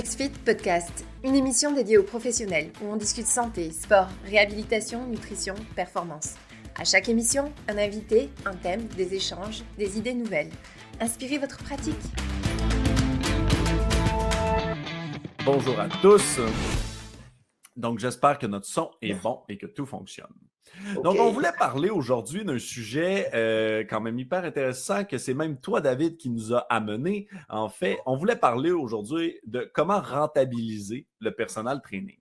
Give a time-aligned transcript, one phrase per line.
[0.00, 6.36] XFIT Podcast, une émission dédiée aux professionnels où on discute santé, sport, réhabilitation, nutrition, performance.
[6.74, 10.48] À chaque émission, un invité, un thème, des échanges, des idées nouvelles.
[11.00, 12.00] Inspirez votre pratique.
[15.44, 16.40] Bonjour à tous.
[17.76, 20.32] Donc, j'espère que notre son est bon et que tout fonctionne.
[21.02, 25.58] Donc, on voulait parler aujourd'hui d'un sujet euh, quand même hyper intéressant, que c'est même
[25.58, 27.28] toi, David, qui nous a amené.
[27.48, 32.16] En fait, on voulait parler aujourd'hui de comment rentabiliser le personal training.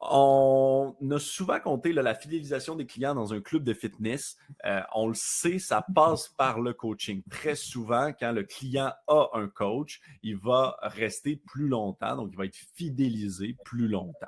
[0.00, 4.36] On a souvent compté la fidélisation des clients dans un club de fitness.
[4.64, 7.22] Euh, on le sait, ça passe par le coaching.
[7.30, 12.36] Très souvent, quand le client a un coach, il va rester plus longtemps, donc il
[12.36, 14.26] va être fidélisé plus longtemps.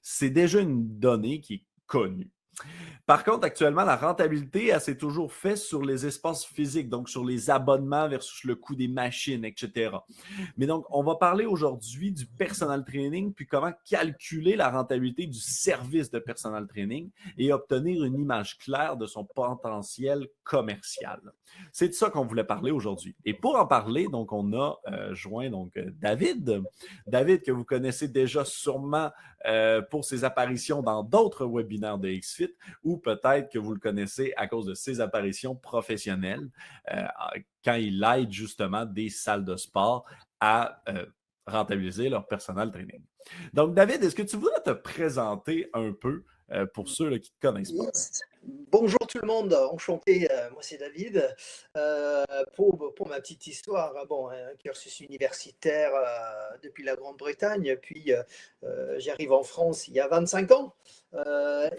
[0.00, 2.30] C'est déjà une donnée qui est connue.
[3.06, 7.24] Par contre, actuellement, la rentabilité, elle s'est toujours faite sur les espaces physiques, donc sur
[7.24, 9.96] les abonnements versus le coût des machines, etc.
[10.56, 15.38] Mais donc, on va parler aujourd'hui du personal training, puis comment calculer la rentabilité du
[15.38, 21.20] service de personal training et obtenir une image claire de son potentiel commercial.
[21.72, 23.14] C'est de ça qu'on voulait parler aujourd'hui.
[23.24, 26.62] Et pour en parler, donc, on a euh, joint donc David.
[27.06, 29.10] David, que vous connaissez déjà sûrement
[29.46, 32.43] euh, pour ses apparitions dans d'autres webinaires de XFIT
[32.82, 36.48] ou peut-être que vous le connaissez à cause de ses apparitions professionnelles
[36.92, 37.04] euh,
[37.64, 40.04] quand il aide justement des salles de sport
[40.40, 41.06] à euh,
[41.46, 43.02] rentabiliser leur personnel training.
[43.52, 46.24] Donc, David, est-ce que tu voudrais te présenter un peu
[46.74, 47.90] pour ceux qui ne te connaissent pas?
[48.46, 51.34] Bonjour tout le monde, enchanté, euh, moi c'est David.
[51.78, 55.92] Euh, pour, pour, ma petite histoire, euh, bon, un cursus universitaire
[56.62, 58.12] depuis la Grande-Bretagne, puis
[58.98, 60.74] j'arrive en France il y a 25 ans.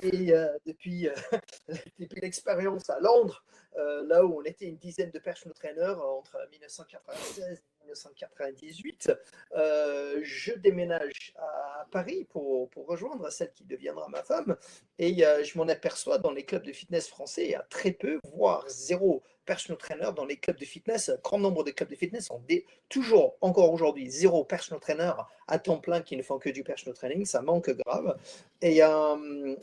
[0.01, 0.33] et
[0.65, 1.07] depuis,
[1.99, 3.43] depuis l'expérience à Londres,
[3.75, 9.11] là où on était une dizaine de personal trainers entre 1996 1998,
[9.55, 14.55] euh, je déménage à Paris pour, pour, rejoindre celle qui deviendra ma femme.
[14.99, 17.91] Et euh, je m'en aperçois dans les clubs de fitness français, il y a très
[17.91, 21.09] peu, voire zéro personal trainer dans les clubs de fitness.
[21.09, 22.41] Un grand nombre de clubs de fitness ont
[22.89, 25.11] toujours, encore aujourd'hui, zéro personal trainer
[25.47, 27.25] à temps plein qui ne font que du personal training.
[27.25, 28.17] Ça manque grave.
[28.61, 29.55] Et euh,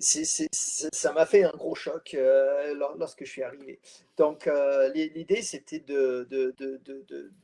[0.00, 3.78] ça m'a fait un gros choc euh, lorsque je suis arrivé.
[4.16, 6.26] Donc, euh, l'idée, c'était de,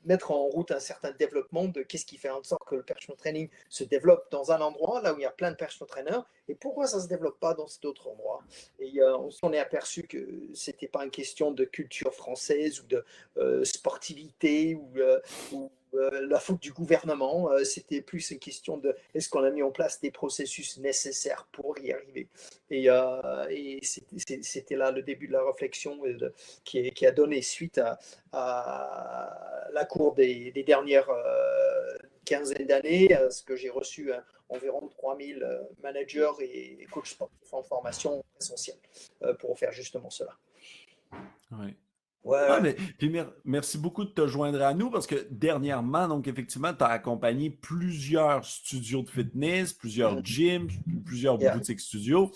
[0.05, 3.17] mettre en route un certain développement de qu'est-ce qui fait en sorte que le personal
[3.17, 6.23] training se développe dans un endroit, là où il y a plein de personal trainers,
[6.49, 8.43] et pourquoi ça ne se développe pas dans cet autre endroit.
[8.79, 12.81] Et euh, on s'en est aperçu que ce n'était pas une question de culture française
[12.81, 13.05] ou de
[13.65, 14.79] sportivité
[15.53, 15.71] ou,
[16.29, 17.51] la faute du gouvernement.
[17.51, 21.47] Euh, c'était plus une question de est-ce qu'on a mis en place des processus nécessaires
[21.53, 22.29] pour y arriver?
[22.71, 23.45] Et, euh,
[24.43, 26.01] c'était là le début de la réflexion
[26.65, 27.81] qui, a donné suite
[28.33, 31.11] à, la cour des, dernières
[32.25, 34.11] quinzaines d'années, ce que j'ai reçu
[34.49, 37.17] environ 3000 managers et coachs
[37.53, 38.79] en formation essentielle
[39.39, 40.37] pour faire justement cela.
[41.53, 41.77] Oui.
[42.27, 42.61] Ouais.
[42.61, 43.15] mais, puis
[43.45, 47.51] merci beaucoup de te joindre à nous parce que dernièrement, donc effectivement, tu as accompagné
[47.51, 50.27] plusieurs studios de fitness, plusieurs mm-hmm.
[50.27, 50.69] gyms,
[51.05, 52.33] plusieurs boutiques studios,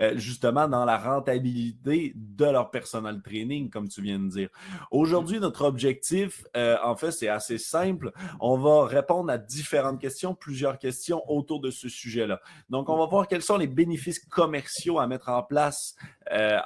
[0.00, 4.48] euh, justement dans la rentabilité de leur personnel training, comme tu viens de dire.
[4.90, 8.12] Aujourd'hui, notre objectif, euh, en fait, c'est assez simple.
[8.40, 12.40] On va répondre à différentes questions, plusieurs questions autour de ce sujet-là.
[12.70, 15.96] Donc, on va voir quels sont les bénéfices commerciaux à mettre en place
[16.32, 16.58] euh,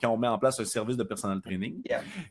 [0.00, 1.82] quand on met en place un service de personnel training.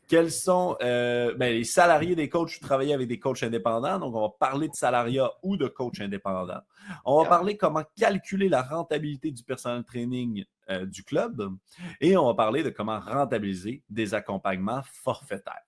[0.06, 2.50] Quels sont euh, ben, les salariés des coachs?
[2.50, 6.00] Je travaillais avec des coachs indépendants, donc on va parler de salariat ou de coach
[6.00, 6.60] indépendant.
[7.04, 11.50] On va parler comment calculer la rentabilité du personnel training euh, du club
[12.00, 15.62] et on va parler de comment rentabiliser des accompagnements forfaitaires.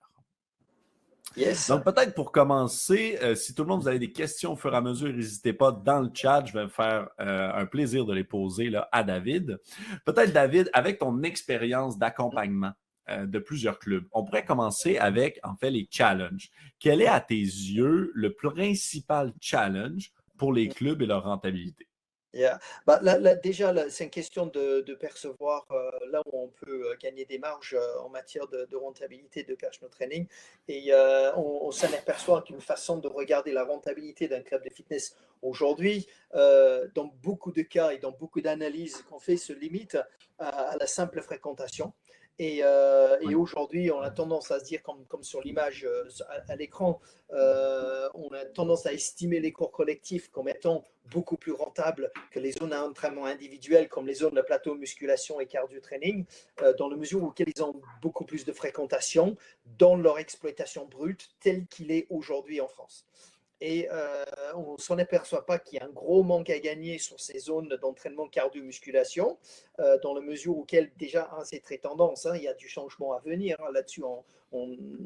[1.69, 4.73] Donc, peut-être pour commencer, euh, si tout le monde, vous avez des questions au fur
[4.73, 6.43] et à mesure, n'hésitez pas dans le chat.
[6.45, 9.57] Je vais me faire un plaisir de les poser là, à David.
[10.05, 12.73] Peut-être, David, avec ton expérience d'accompagnement,
[13.09, 14.05] de plusieurs clubs.
[14.11, 16.49] On pourrait commencer avec, en fait, les challenges.
[16.79, 21.87] Quel est, à tes yeux, le principal challenge pour les clubs et leur rentabilité?
[22.85, 22.99] Bah,
[23.43, 27.77] déjà, c'est une question de, percevoir euh, là où on peut euh, gagner des marges
[28.03, 30.27] en matière de, rentabilité de personal training.
[30.67, 30.91] Et
[31.35, 37.11] on, s'en aperçoit qu'une façon de regarder la rentabilité d'un club de fitness aujourd'hui, dans
[37.21, 39.97] beaucoup de cas et dans beaucoup d'analyses qu'on fait, se limite
[40.39, 41.93] à la simple fréquentation.
[42.41, 46.07] Euh, et, aujourd'hui, on a tendance à se dire, comme, comme sur l'image euh,
[46.47, 46.99] à, l'écran,
[47.33, 52.39] euh, on a tendance à estimer les cours collectifs comme étant beaucoup plus rentables que
[52.39, 56.25] les zones d'entraînement individuelles, comme les zones de plateau musculation et cardio-training,
[56.77, 59.35] dans la mesure où ils ont beaucoup plus de fréquentation
[59.77, 63.05] dans leur exploitation brute telle qu'il est aujourd'hui en France.
[63.61, 63.87] Et
[64.55, 67.39] on ne s'en aperçoit pas qu'il y a un gros manque à gagner sur ces
[67.39, 69.37] zones d'entraînement cardio-musculation,
[69.77, 70.65] dans la mesure où
[70.97, 73.57] déjà, c'est très tendance, hein, il y a du changement à venir.
[73.59, 74.23] Hein, là-dessus, on,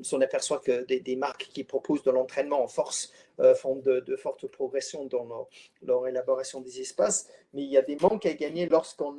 [0.01, 3.11] s'en aperçoit que des, marques qui proposent de l'entraînement en force
[3.55, 5.47] font de, fortes progressions dans leur,
[5.83, 9.13] leur, élaboration des espaces, mais il y a des manques à gagner lorsqu'on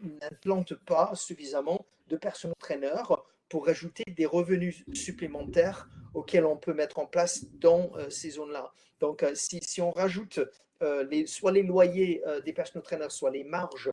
[0.00, 6.98] n'implante pas suffisamment de personal traîneurs pour ajouter des revenus supplémentaires auxquels on peut mettre
[6.98, 8.72] en place dans euh, ces zones-là.
[9.00, 10.40] Donc, euh, si, on rajoute
[10.82, 13.92] euh, soit les loyers des personal trainers, soit les marges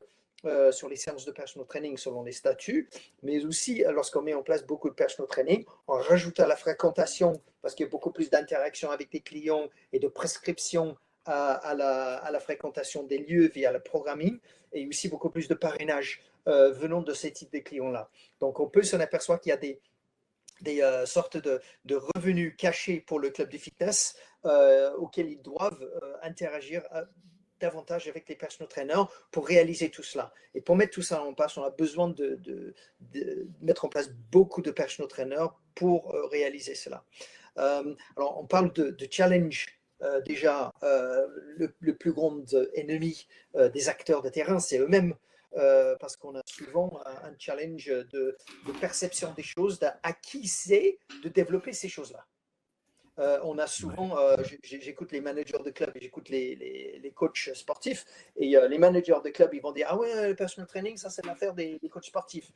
[0.72, 2.90] sur les séances de personal training selon les statuts,
[3.22, 7.40] mais aussi lorsqu'on met en place beaucoup de personal training, on rajoute à la fréquentation,
[7.62, 12.16] parce qu'il y a beaucoup plus d'interaction avec les clients et de prescription à, la,
[12.16, 14.38] à, la, fréquentation des lieux via le programming,
[14.74, 18.10] et aussi beaucoup plus de parrainage venant de ces types de clients-là.
[18.38, 19.80] Donc, on peut s'en apercevoir qu'il y a des,
[20.60, 21.60] des euh, sortes de,
[22.14, 26.82] revenus cachés pour le club de fitness euh, auxquels ils doivent euh, interagir
[27.60, 30.32] davantage avec les personal trainers pour réaliser tout cela.
[30.54, 32.74] Et pour mettre tout ça en place, on a besoin de,
[33.62, 37.04] mettre en place beaucoup de personal trainers pour réaliser cela.
[37.56, 39.66] alors, on parle de, challenge.
[40.26, 42.42] déjà, le, plus grand
[42.74, 45.14] ennemi des acteurs de terrain, c'est eux-mêmes.
[45.56, 48.36] Euh, parce qu'on a souvent un, challenge de,
[48.80, 52.26] perception des choses, à qui c'est de développer ces choses-là.
[53.20, 56.56] Euh, on a souvent, euh, j'écoute les managers de club et j'écoute les,
[57.00, 58.04] les, coachs sportifs,
[58.36, 61.24] et les managers de club, ils vont dire Ah ouais, le personal training, ça c'est
[61.24, 62.50] l'affaire des, des, coachs sportifs.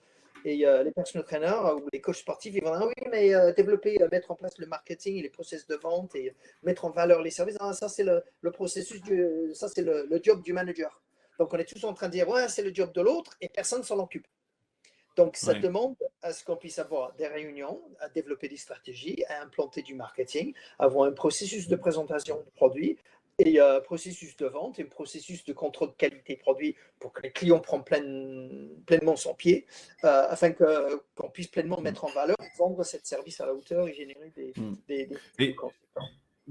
[0.44, 3.98] Et les personal trainers ou les coachs sportifs, ils vont dire Ah oui, mais développer,
[4.10, 6.34] mettre en place le marketing et les process de vente et
[6.64, 10.20] mettre en valeur les services, ah, ça c'est le, processus, du, ça c'est le, le
[10.20, 11.00] job du manager.
[11.38, 13.48] Donc, on est tous en train de dire, ouais, c'est le job de l'autre et
[13.48, 14.26] personne ne s'en occupe.
[15.16, 19.42] Donc, ça demande à ce qu'on puisse avoir des réunions, à développer des stratégies, à
[19.42, 22.96] implanter du marketing, avoir un processus de présentation de produits
[23.40, 27.22] et un processus de vente et un processus de contrôle de qualité produit pour que
[27.22, 29.66] les clients prennent pleinement son pied,
[30.04, 33.94] euh, afin qu'on puisse pleinement mettre en valeur, vendre cette service à la hauteur et
[33.94, 34.52] générer des,
[34.88, 35.08] des,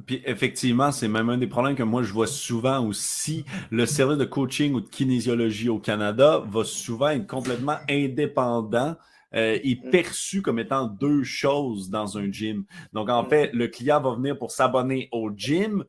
[0.06, 3.46] puis effectivement, c'est même un des problèmes que moi je vois souvent aussi.
[3.72, 8.96] Le service de coaching ou de kinésiologie au Canada va souvent être complètement indépendant
[9.36, 9.90] euh, est mm.
[9.90, 12.66] perçu comme étant deux choses dans un gym.
[12.94, 13.30] Donc, en mm.
[13.30, 15.84] fait, le client va venir pour s'abonner au gym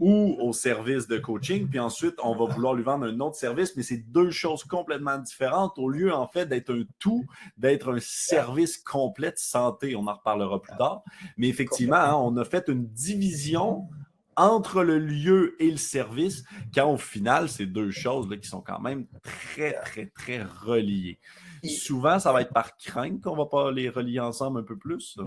[0.00, 3.76] ou au service de coaching, puis ensuite, on va vouloir lui vendre un autre service,
[3.76, 7.24] mais c'est deux choses complètement différentes au lieu, en fait, d'être un tout,
[7.56, 9.94] d'être un service complet de santé.
[9.94, 11.02] On en reparlera plus tard.
[11.36, 13.88] Mais effectivement, hein, on a fait une division
[14.36, 16.44] entre le lieu et le service,
[16.74, 21.18] quand au final, c'est deux choses là, qui sont quand même très, très, très reliées.
[21.64, 25.18] Souvent, ça va être par crainte qu'on va pas les relier ensemble un peu plus.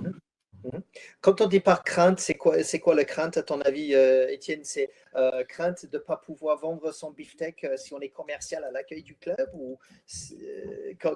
[1.22, 4.30] Quand on dit par crainte, c'est quoi, c'est quoi la crainte à ton avis, euh,
[4.30, 4.62] Étienne?
[4.64, 8.64] C'est euh, crainte de ne pas pouvoir vendre son beefsteak euh, si on est commercial
[8.64, 9.78] à l'accueil du club ou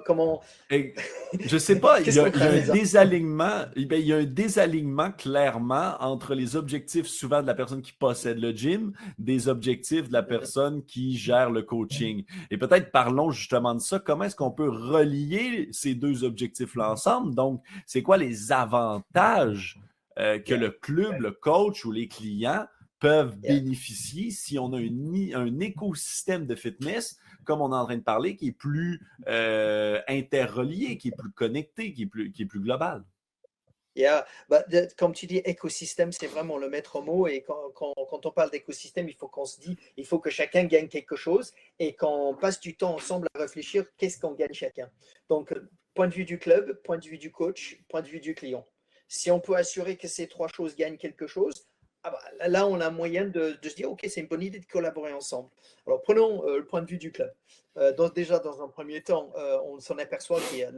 [0.04, 0.40] comment?
[0.70, 2.00] Je sais pas.
[2.00, 3.64] il, y a, un désalignement.
[3.74, 7.92] Eh il y a un désalignement clairement entre les objectifs souvent de la personne qui
[7.92, 12.24] possède le gym, des objectifs de la personne qui gère le coaching.
[12.50, 13.98] Et peut-être parlons justement de ça.
[13.98, 17.34] Comment est-ce qu'on peut relier ces deux objectifs-là ensemble?
[17.34, 19.78] Donc, c'est quoi les avantages
[20.18, 22.66] euh, que le club, le coach ou les clients
[22.98, 28.02] peuvent bénéficier si on a un écosystème de fitness, comme on est en train de
[28.02, 32.46] parler, qui est plus euh, interrelié, qui est plus connecté, qui est plus, qui est
[32.46, 33.04] plus global.
[33.98, 34.24] Yeah.
[34.48, 34.64] Bah,
[34.96, 37.26] comme tu dis, écosystème, c'est vraiment le maître mot.
[37.26, 40.30] Et quand, quand, quand on parle d'écosystème, il faut qu'on se dise, il faut que
[40.30, 44.52] chacun gagne quelque chose et qu'on passe du temps ensemble à réfléchir qu'est-ce qu'on gagne
[44.52, 44.88] chacun.
[45.28, 45.52] Donc,
[45.94, 48.64] point de vue du club, point de vue du coach, point de vue du client.
[49.08, 51.66] Si on peut assurer que ces trois choses gagnent quelque chose,
[52.04, 54.66] ah bah, là, on a moyen de, se dire, OK, c'est une bonne idée de
[54.66, 55.48] collaborer ensemble.
[55.86, 57.32] Alors, prenons euh, le point de vue du club.
[57.76, 60.70] Euh, déjà, dans un premier temps, euh, on s'en aperçoit qu'il y a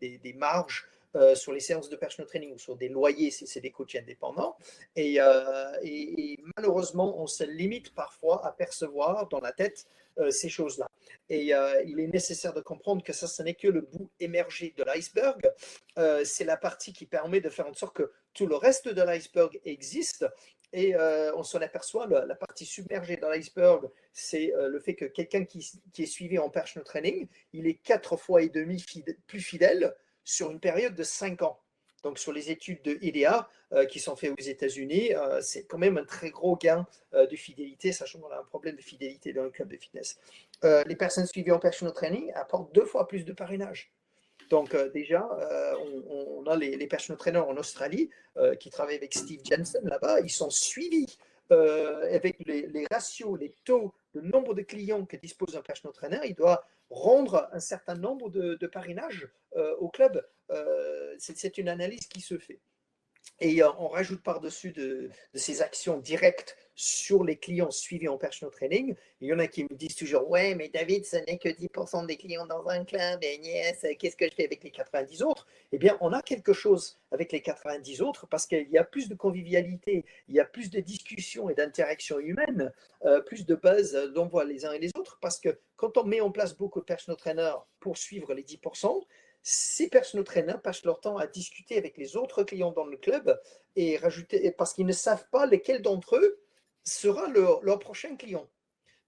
[0.00, 0.88] des, marges
[1.34, 4.56] sur les séances de personal training ou sur des loyers si c'est des coachs indépendants.
[4.94, 5.18] Et,
[6.56, 9.86] malheureusement, on se limite parfois à percevoir dans la tête
[10.30, 10.88] ces choses-là.
[11.28, 11.46] Et
[11.86, 15.50] il est nécessaire de comprendre que ça, ce n'est que le bout émergé de l'iceberg.
[16.24, 19.60] C'est la partie qui permet de faire en sorte que tout le reste de l'iceberg
[19.64, 20.26] existe.
[20.72, 25.44] Et euh, on s'en aperçoit, la, partie submergée de l'iceberg, c'est le fait que quelqu'un
[25.44, 28.84] qui, est suivi en personal training, il est quatre fois et demi
[29.26, 31.58] plus fidèle sur une période de cinq ans.
[32.02, 35.78] Donc, sur les études de IDEA euh, qui sont faites aux États-Unis, euh, c'est quand
[35.78, 39.32] même un très gros gain euh, de fidélité, sachant qu'on a un problème de fidélité
[39.32, 40.18] dans le club de fitness.
[40.62, 43.92] les personnes suivies en personal training apportent deux fois plus de parrainage.
[44.50, 45.26] Donc, déjà,
[46.06, 48.10] on, a les, les personal trainers en Australie
[48.58, 51.18] qui travaillent avec Steve Jensen là-bas, ils sont suivis
[51.50, 56.34] avec les, ratios, les taux, le nombre de clients que dispose un personal trainer, il
[56.34, 59.28] doit rendre un certain nombre de parrainages
[59.78, 60.20] au club.
[61.18, 62.60] C'est une analyse qui se fait.
[63.42, 68.94] Et on rajoute par-dessus de, ces actions directes sur les clients suivis en personal training.
[69.20, 72.06] Il y en a qui me disent toujours Ouais, mais David, ce n'est que 10%
[72.06, 75.46] des clients dans un club, et yes, qu'est-ce que je fais avec les 90 autres?
[75.72, 79.08] Eh bien, on a quelque chose avec les 90 autres parce qu'il y a plus
[79.08, 82.72] de convivialité, il y a plus de discussions et d'interactions humaines,
[83.04, 85.18] euh, plus de buzz d'envoi les uns et les autres.
[85.20, 89.02] Parce que quand on met en place beaucoup de personal trainers pour suivre les 10%,
[89.42, 93.40] ces personal trainers passent leur temps à discuter avec les autres clients dans le club
[93.76, 96.40] et rajouter, parce qu'ils ne savent pas lesquels d'entre eux
[96.84, 98.48] sera leur, prochain client.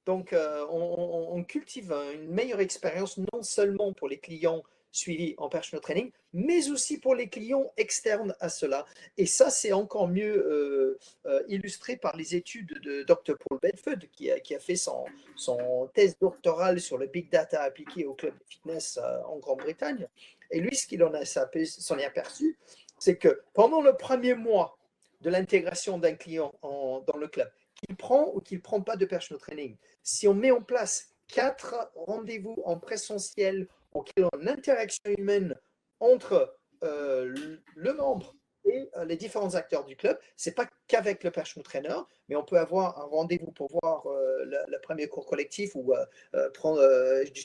[0.07, 4.63] Donc, euh, on, cultive une meilleure expérience non seulement pour les clients
[4.93, 8.87] suivis en personal training, mais aussi pour les clients externes à cela.
[9.17, 13.37] Et ça, c'est encore mieux euh, euh, illustré par les études de Dr.
[13.39, 17.63] Paul Bedford, qui a, qui a fait son, son, thèse doctorale sur le big data
[17.63, 20.07] appliqué au club de fitness en Grande-Bretagne.
[20.51, 22.59] Et lui, ce qu'il en a s'en est aperçu,
[22.99, 24.79] c'est que pendant le premier mois
[25.23, 29.07] de l'intégration d'un client dans le club, qu'il prend ou qu'il ne prend pas de
[29.07, 35.11] personal training, si on met en place quatre rendez-vous en présentiel en créant une interaction
[35.17, 35.55] humaine
[36.01, 37.33] entre euh,
[37.77, 38.35] le membre
[38.65, 40.19] et euh, les différents acteurs du club.
[40.37, 41.97] C'est pas qu'avec le personal trainer,
[42.29, 45.95] mais on peut avoir un rendez-vous pour voir euh, le, premier cours collectif ou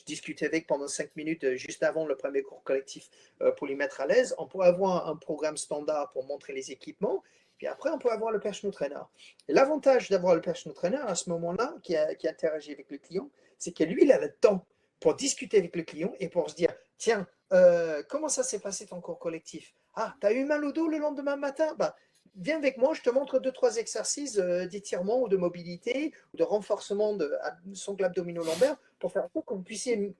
[0.05, 3.09] discuter avec pendant cinq minutes juste avant le premier cours collectif
[3.57, 4.33] pour lui mettre à l'aise.
[4.37, 7.23] On peut avoir un programme standard pour montrer les équipements.
[7.57, 9.01] Puis après, on peut avoir le personal trainer.
[9.47, 13.75] L'avantage d'avoir le personal trainer à ce moment-là, qui, qui interagit avec le client, c'est
[13.75, 14.65] que lui, il a le temps
[14.99, 18.85] pour discuter avec le client et pour se dire, tiens, euh, comment ça s'est passé
[18.85, 19.73] ton cours collectif?
[19.95, 21.73] Ah, tu as eu mal au dos le lendemain matin?
[21.77, 21.95] Bah,
[22.39, 26.37] Viens avec moi, je te montre deux, trois exercices euh, d'étirement ou de mobilité ou
[26.37, 27.31] de renforcement de
[27.73, 30.13] son abdomino-lombaire pour faire en que vous puissiez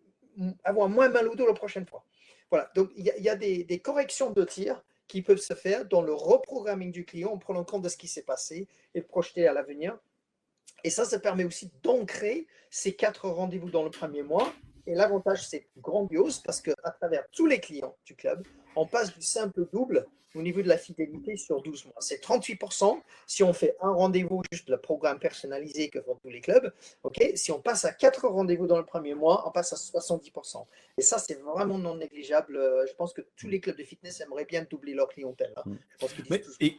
[0.64, 2.04] avoir moins mal au dos la prochaine fois.
[2.50, 6.14] Voilà, donc il y, a, des, corrections de tir qui peuvent se faire dans le
[6.14, 9.54] reprogramming du client en prenant compte de ce qui s'est passé et de projeter à
[9.54, 10.00] l'avenir.
[10.84, 14.54] Et ça, ça permet aussi d'ancrer ces quatre rendez-vous dans le premier mois
[14.88, 19.22] et l'avantage, c'est grandiose parce qu'à travers tous les clients du club, on passe du
[19.22, 21.96] simple double au niveau de la fidélité sur 12 mois.
[22.00, 26.40] C'est 38% si on fait un rendez-vous, juste le programme personnalisé que font tous les
[26.40, 26.72] clubs.
[27.04, 30.66] Ok, Si on passe à quatre rendez-vous dans le premier mois, on passe à 70%.
[30.98, 32.56] Et ça, c'est vraiment non négligeable.
[32.56, 35.54] Euh, je pense que tous les clubs de fitness aimeraient bien doubler leur clientèle.
[35.58, 35.64] Hein.
[35.66, 36.78] Je pense Mais, et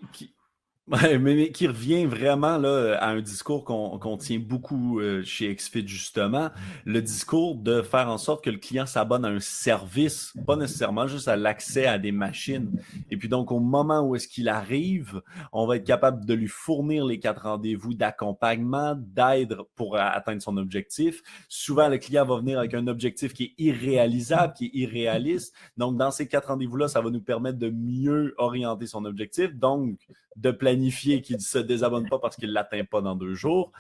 [1.20, 6.50] mais, qui revient vraiment là, à un discours qu'on tient beaucoup euh, chez XFIT, justement,
[6.86, 11.06] le discours de faire en sorte que le client s'abonne à un service, pas nécessairement
[11.06, 12.70] juste à l'accès à des machines.
[13.10, 15.20] Et puis donc, au moment où est-ce qu'il arrive,
[15.52, 20.56] on va être capable de lui fournir les quatre rendez-vous d'accompagnement, d'aide pour atteindre son
[20.56, 21.22] objectif.
[21.48, 25.54] Souvent, le client va venir avec un objectif qui est irréalisable, qui est irréaliste.
[25.76, 29.54] Donc, dans ces quatre rendez-vous-là, ça va nous permettre de mieux orienter son objectif.
[29.54, 29.98] Donc,
[30.38, 33.72] de planifier qu'il ne se désabonne pas parce qu'il ne l'atteint pas dans deux jours,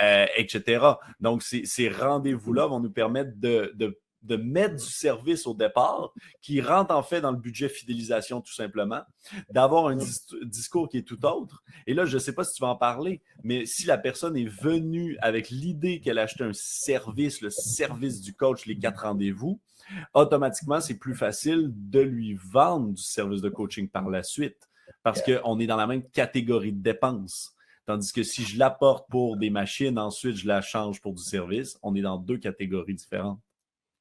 [0.00, 0.84] euh, etc.
[1.20, 3.98] Donc, ces, rendez-vous-là vont nous permettre de,
[4.36, 9.02] mettre du service au départ qui rentre en fait dans le budget fidélisation tout simplement,
[9.50, 9.98] d'avoir un
[10.42, 11.62] discours qui est tout autre.
[11.86, 14.36] Et là, je ne sais pas si tu vas en parler, mais si la personne
[14.36, 19.02] est venue avec l'idée qu'elle a acheté un service, le service du coach, les quatre
[19.02, 19.60] rendez-vous,
[20.12, 24.68] automatiquement, c'est plus facile de lui vendre du service de coaching par la suite
[25.02, 27.54] parce qu'on est dans la même catégorie de dépenses.
[27.86, 31.78] Tandis que si je l'apporte pour des machines, ensuite je la change pour du service,
[31.82, 33.40] on est dans deux catégories différentes.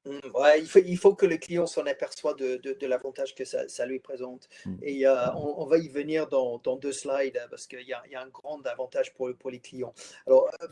[0.06, 3.46] Mmh, ouais, il, faut, il faut que le client s'en aperçoive de, de, l'avantage que
[3.46, 4.50] ça, ça, lui présente.
[4.66, 4.76] Mmh.
[4.82, 8.16] Et euh, on, va y venir dans, dans deux slides hein, parce qu'il y, y,
[8.16, 9.94] a un grand avantage pour, pour les clients.
[10.28, 10.68] Alors, euh,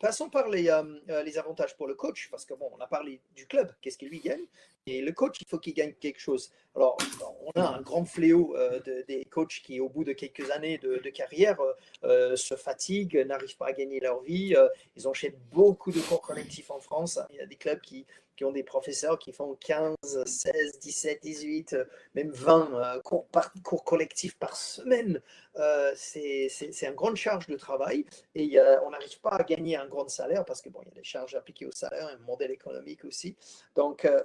[0.00, 3.20] passons par les, euh, les avantages pour le coach parce que bon, on a parlé
[3.36, 4.44] du club, qu'est-ce qu'il lui gagne?
[4.86, 6.50] Et le coach, il faut qu'il gagne quelque chose.
[6.74, 6.98] Alors,
[7.44, 10.96] on a un grand fléau de, des coachs qui, au bout de quelques années de,
[10.96, 11.58] de carrière,
[12.02, 14.56] se fatiguent, n'arrivent pas à gagner leur vie.
[14.96, 17.20] ils enchaînent beaucoup de cours collectifs en France.
[17.30, 18.06] Il y a des clubs qui,
[18.42, 21.76] qui ont des professeurs qui font 15, 16, 17, 18,
[22.16, 25.22] même 20 euh, cours, collectifs par semaine.
[25.58, 26.48] Euh, c'est
[26.82, 30.60] une grande charge de travail et on n'arrive pas à gagner un grand salaire parce
[30.60, 33.36] que bon, il y a des charges appliquées au salaire, un modèle économique aussi.
[33.76, 34.24] Donc, euh,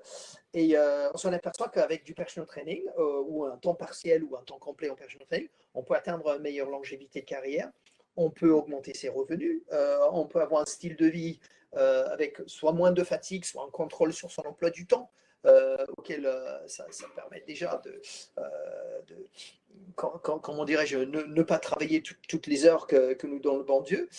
[0.56, 0.76] et
[1.14, 4.90] on s'en aperçoit qu'avec du personal training ou un temps partiel ou un temps complet
[4.90, 7.70] en personal training, on peut atteindre une meilleure longévité de carrière
[8.20, 9.62] on peut augmenter ses revenus,
[10.12, 13.70] on peut avoir un style de vie euh, avec soit moins de fatigue, soit un
[13.70, 15.12] contrôle sur son emploi du temps.
[15.98, 16.30] auquel
[16.68, 18.02] ça, permet déjà de,
[19.96, 24.10] comment dirais-je, ne, pas travailler toutes les heures que, nous donne le bon Dieu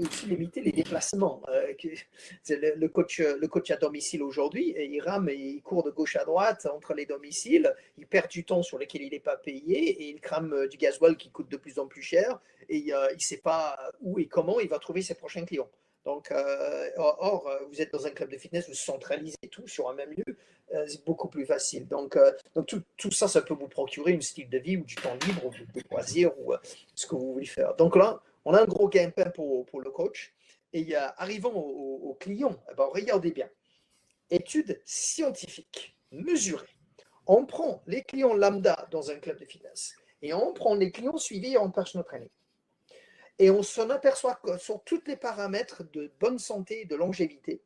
[0.00, 1.42] aussi limiter les déplacements.
[1.46, 6.24] le, coach, le coach à domicile aujourd'hui, il rame et il court de gauche à
[6.24, 10.10] droite entre les domiciles, il perd du temps sur lequel il n'est pas payé et
[10.10, 13.38] il crame du gasoil qui coûte de plus en plus cher et il ne sait
[13.38, 15.68] pas où et comment il va trouver ses prochains clients.
[16.04, 19.88] Donc, euh, or, euh, vous êtes dans un club de fitness, vous centralisez tout sur
[19.88, 20.36] un même lieu,
[20.74, 21.86] euh, c'est beaucoup plus facile.
[21.86, 22.18] Donc,
[22.54, 25.16] donc tout, tout, ça, ça peut vous procurer une style de vie ou du temps
[25.26, 26.54] libre ou des loisirs ou
[26.94, 27.74] ce que vous voulez faire.
[27.76, 30.34] Donc là, on a un gros gameplay pour, pour le coach.
[30.74, 33.48] Et arrivant au, client, eh ben, regardez bien.
[34.30, 36.66] Étude scientifique, mesurée.
[37.26, 41.18] On prend les clients lambda dans un club de fitness et on prend les clients
[41.18, 42.30] suivis en personal training.
[43.38, 47.62] Et on s'en aperçoit que sur tous les paramètres de bonne santé et de longévité,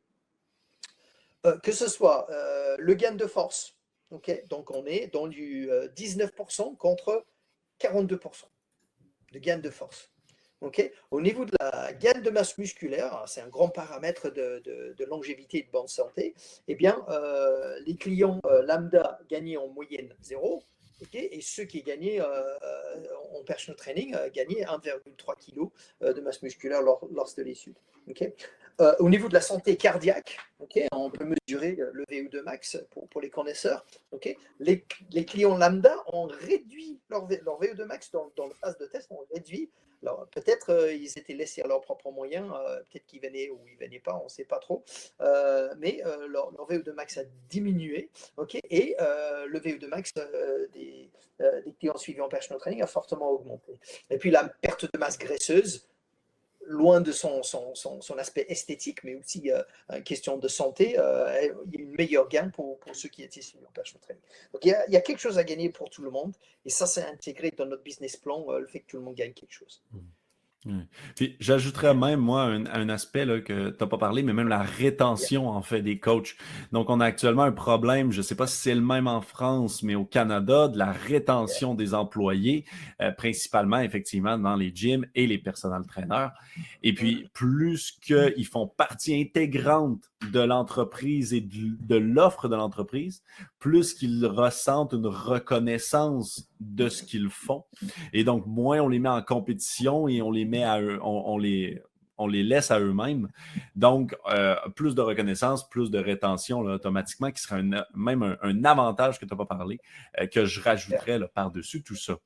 [1.45, 3.75] euh, que ce soit euh, le gain de force,
[4.49, 7.25] donc on est dans du 19% euh, contre
[7.79, 8.45] 42%
[9.33, 10.11] de gain de force.
[11.11, 15.63] Au niveau de la gain de masse musculaire, c'est un grand paramètre de, longévité et
[15.63, 16.33] de bonne santé,
[16.67, 17.05] eh bien,
[17.85, 20.63] les clients lambda gagnaient en moyenne 0,
[21.13, 22.57] et ceux qui gagnaient euh,
[23.33, 25.69] en personal training euh, gagnaient 1,3 kg
[26.01, 27.75] euh, de masse musculaire lors, de l'étude.
[28.99, 30.37] Au niveau de la santé cardiaque,
[30.91, 33.85] on peut mesurer le VO2 max pour, les connaisseurs.
[34.59, 39.25] Les, clients lambda ont réduit leur, leur VO2 max dans, la phase de test, ont
[39.33, 39.69] réduit
[40.31, 43.77] peut-être euh, ils étaient laissés à leurs propres moyens, euh, peut-être qu'ils venaient ou ils
[43.77, 44.83] venaient pas, on ne sait pas trop.
[45.21, 48.09] Euh, mais leur, VO2 max a diminué,
[48.69, 50.13] et le VO2 max
[50.73, 53.79] des, des, clients suivis en personal training a fortement augmenté.
[54.09, 55.87] Et puis la perte de masse graisseuse,
[56.67, 61.73] loin de son, son, son, aspect esthétique, mais aussi euh, question de santé, euh, il
[61.73, 64.21] y a une meilleure gain pour, pour ceux qui étaient suivis en personal training.
[64.53, 66.35] Donc il y, a, il y, a, quelque chose à gagner pour tout le monde,
[66.65, 69.15] et ça c'est intégré dans notre business plan, euh, le fait que tout le monde
[69.15, 69.81] gagne quelque chose.
[69.91, 69.99] Mmh.
[71.39, 75.49] J'ajouterais même, moi, un, aspect là, que tu n'as pas parlé, mais même la rétention,
[75.49, 76.35] en fait, des coachs.
[76.71, 79.21] Donc, on a actuellement un problème, je ne sais pas si c'est le même en
[79.21, 82.65] France, mais au Canada, de la rétention des employés,
[83.01, 86.31] euh, principalement, effectivement, dans les gyms et les personnels traîneurs.
[86.83, 93.23] Et puis, plus qu'ils font partie intégrante de l'entreprise et de, l'offre de l'entreprise,
[93.59, 97.65] plus qu'ils ressentent une reconnaissance de ce qu'ils font.
[98.13, 101.37] Et donc, moins on les met en compétition et on les met à eux, on,
[101.37, 101.81] les,
[102.17, 103.29] on les laisse à eux-mêmes.
[103.75, 107.63] Donc, euh, plus de reconnaissance, plus de rétention automatiquement, qui serait
[107.95, 109.79] même un, avantage que tu n'as pas parlé,
[110.19, 112.17] euh, que je rajouterais par-dessus tout ça.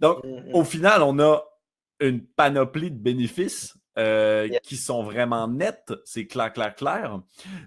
[0.00, 0.52] Donc, mm-hmm.
[0.52, 1.42] au final, on a
[2.00, 5.92] une panoplie de bénéfices euh, qui sont vraiment nettes.
[6.06, 7.20] C'est clair, clair, clair.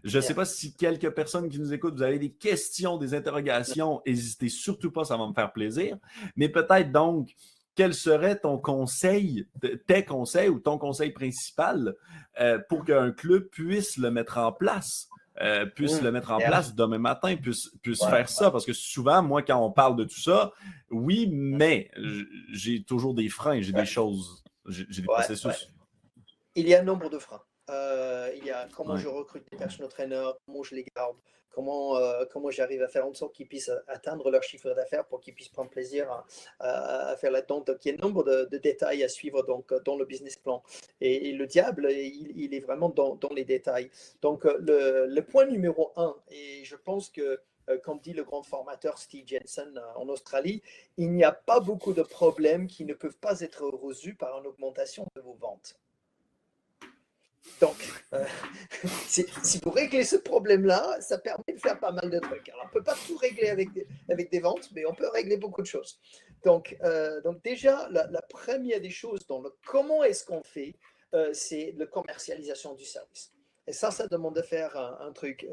[0.04, 3.14] Je ne sais pas si quelques personnes qui nous écoutent, vous avez des questions, des
[3.14, 5.98] interrogations, n'hésitez surtout pas, ça va me faire plaisir.
[6.36, 7.30] Mais peut-être donc,
[7.76, 9.48] quel serait ton conseil,
[9.88, 11.96] tes conseils ou ton conseil principal
[12.40, 15.08] euh, pour qu'un club puisse le mettre en place?
[15.42, 16.06] Euh, puisse mmh.
[16.06, 18.52] le mettre en place demain matin, puisse, puisse faire ça?
[18.52, 20.54] Parce que souvent, moi, quand on parle de tout ça,
[20.90, 21.92] oui, mais
[22.54, 25.70] j'ai toujours des freins, j'ai des choses, j'ai des processus
[26.56, 27.42] il y a un nombre de freins.
[27.70, 31.18] Euh, il y a comment je recrute des personal trainers, comment je les garde,
[31.56, 35.22] comment, euh, comment j'arrive à faire en sorte qu'ils puissent atteindre leur chiffre d'affaires pour
[35.22, 36.26] qu'ils puissent prendre plaisir
[36.60, 39.96] à, faire la Donc, il y a un nombre de, détails à suivre donc, dans
[39.96, 40.62] le business plan.
[41.00, 43.90] Et, le diable, il, est vraiment dans, les détails.
[44.22, 47.40] Donc, le, le, point numéro un, et je pense que
[47.84, 50.62] comme dit le grand formateur Steve Jensen en Australie,
[50.98, 54.48] il n'y a pas beaucoup de problèmes qui ne peuvent pas être résolus par une
[54.48, 55.80] augmentation de vos ventes.
[57.62, 57.78] Donc,
[58.14, 58.24] euh,
[59.08, 59.26] si,
[59.64, 62.52] vous réglez ce problème-là, ça permet de faire pas mal de trucs.
[62.62, 65.38] On ne peut pas tout régler avec des, avec des ventes, mais on peut régler
[65.38, 66.00] beaucoup de choses.
[66.44, 70.76] Donc, euh, donc déjà, la, première des choses dans le comment est-ce qu'on fait,
[71.14, 73.32] euh, c'est la commercialisation du service.
[73.68, 75.48] Et ça, ça demande de faire un, truc,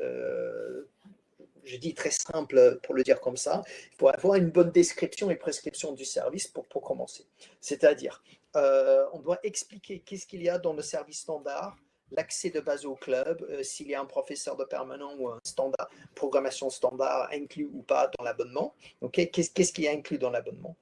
[1.64, 3.62] je dis très simple pour le dire comme ça.
[3.92, 7.24] Il faut avoir une bonne description et prescription du service pour, pour commencer.
[7.60, 8.22] C'est-à-dire,
[8.54, 11.76] on doit expliquer qu'est-ce qu'il y a dans le service standard,
[12.10, 15.40] l'accès de base au club, euh, s'il y a un professeur de permanent ou un
[15.44, 18.74] standard, programmation standard inclus ou pas dans l'abonnement.
[19.12, 20.76] Qu'est-ce qui est inclus dans l'abonnement?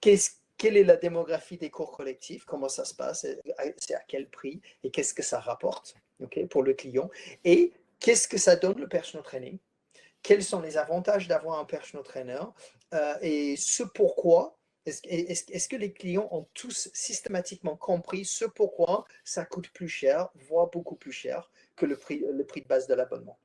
[0.00, 2.44] Quelle est la démographie des cours collectifs?
[2.44, 3.26] Comment ça se passe?
[3.76, 4.60] C'est à quel prix?
[4.82, 5.94] Et qu'est-ce que ça rapporte?
[6.48, 7.10] Pour le client.
[7.44, 9.58] Et qu'est-ce que ça donne le personal training?
[10.22, 12.40] Quels sont les avantages d'avoir un personal trainer?
[12.94, 14.56] Euh, Et ce pourquoi
[14.86, 20.68] est-ce que les clients ont tous systématiquement compris ce pourquoi ça coûte plus cher, voire
[20.70, 23.38] beaucoup plus cher que le prix, le prix de base de l'abonnement?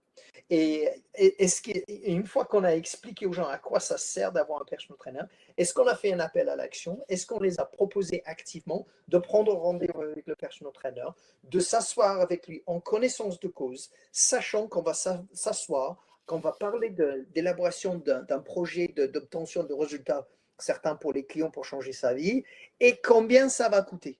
[0.49, 4.65] Et, est-ce une fois qu'on a expliqué aux gens à quoi ça sert d'avoir un
[4.65, 5.21] personal trainer,
[5.57, 7.03] est-ce qu'on a fait un appel à l'action?
[7.07, 11.07] Est-ce qu'on les a proposés activement de prendre rendez-vous avec le personal trainer,
[11.43, 16.89] de s'asseoir avec lui en connaissance de cause, sachant qu'on va s'asseoir, qu'on va parler
[16.89, 20.27] d'élaboration d'un projet d'obtention de résultats,
[20.63, 22.43] certains pour les clients pour changer sa vie,
[22.79, 24.19] et combien ça va coûter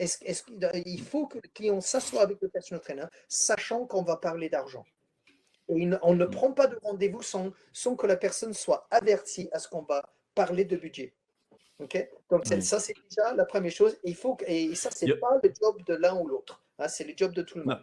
[0.00, 4.48] est-ce, qu'il faut que le client s'assoie avec le personal trainer, sachant qu'on va parler
[4.48, 4.84] d'argent.
[5.68, 9.58] Et on ne prend pas de rendez-vous sans, sans que la personne soit avertie à
[9.58, 11.12] ce qu'on va parler de budget.
[11.78, 13.98] Donc, ça, c'est déjà la première chose.
[14.04, 16.62] il faut, et ça, ce n'est pas le job de l'un ou l'autre.
[16.78, 17.80] Hein, c'est le job de tout le monde.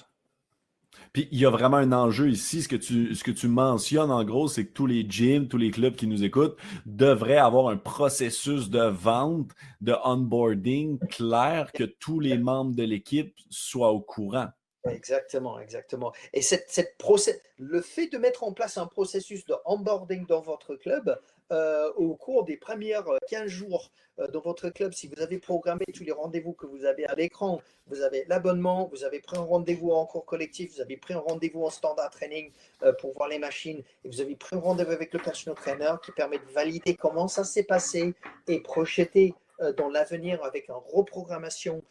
[1.13, 2.61] Puis il y a vraiment un enjeu ici.
[2.61, 5.57] Ce que tu, ce que tu mentionnes, en gros, c'est que tous les gyms, tous
[5.57, 11.83] les clubs qui nous écoutent devraient avoir un processus de vente, de onboarding clair, que
[11.83, 14.47] tous les membres de l'équipe soient au courant.
[14.89, 16.13] Exactement, exactement.
[16.33, 20.41] Et cette, cette process, le fait de mettre en place un processus de onboarding dans
[20.41, 21.17] votre club,
[21.53, 25.39] euh, au cours des premières 15 euh, jours euh, dans votre club, si vous avez
[25.39, 29.37] programmé tous les rendez-vous que vous avez à l'écran, vous avez l'abonnement, vous avez pris
[29.37, 32.51] un rendez-vous en cours collectif, vous avez pris un rendez-vous en standard training
[32.99, 36.11] pour voir les machines, et vous avez pris un rendez-vous avec le personal trainer qui
[36.11, 38.13] permet de valider comment ça s'est passé
[38.49, 39.33] et projeter
[39.77, 41.81] dans l'avenir avec une reprogrammation,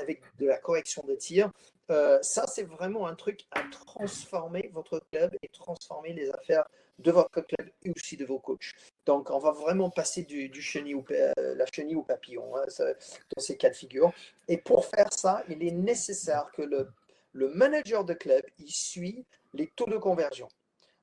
[0.00, 1.50] avec de la correction de tir,
[1.88, 6.64] ça, c'est vraiment un truc à transformer votre club et transformer les affaires
[6.98, 8.72] de votre club et aussi de vos coachs.
[9.06, 13.42] Donc, on va vraiment passer du, chenille au, euh, la chenille au papillon hein, dans
[13.42, 14.12] ces cas de figure.
[14.48, 16.88] Et pour faire ça, il est nécessaire que le,
[17.34, 20.48] manager de club il suit les taux de conversion.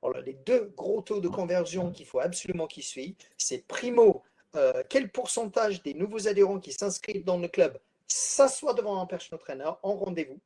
[0.02, 4.24] Alors, les deux gros taux de conversion qu'il faut absolument qu'il suit, c'est primo,
[4.56, 9.40] euh, quel pourcentage des nouveaux adhérents qui s'inscrivent dans le club s'assoient devant un personal
[9.40, 10.40] trainer en rendez-vous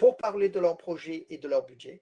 [0.00, 2.00] pour parler de leur projet et de leur budget.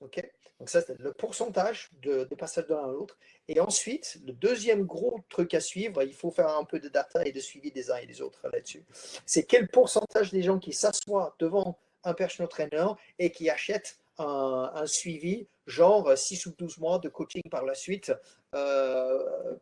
[0.00, 3.16] ok donc ça, c'est le pourcentage de, passage de l'un à l'autre.
[3.48, 7.24] Et ensuite, le deuxième gros truc à suivre, il faut faire un peu de data
[7.24, 8.84] et de suivi des uns et des autres là-dessus.
[9.24, 12.88] C'est quel pourcentage des gens qui s'assoient devant un personal trainer
[13.18, 18.12] et qui achètent un, suivi, genre 6 ou 12 mois de coaching par la suite,
[18.54, 19.56] euh,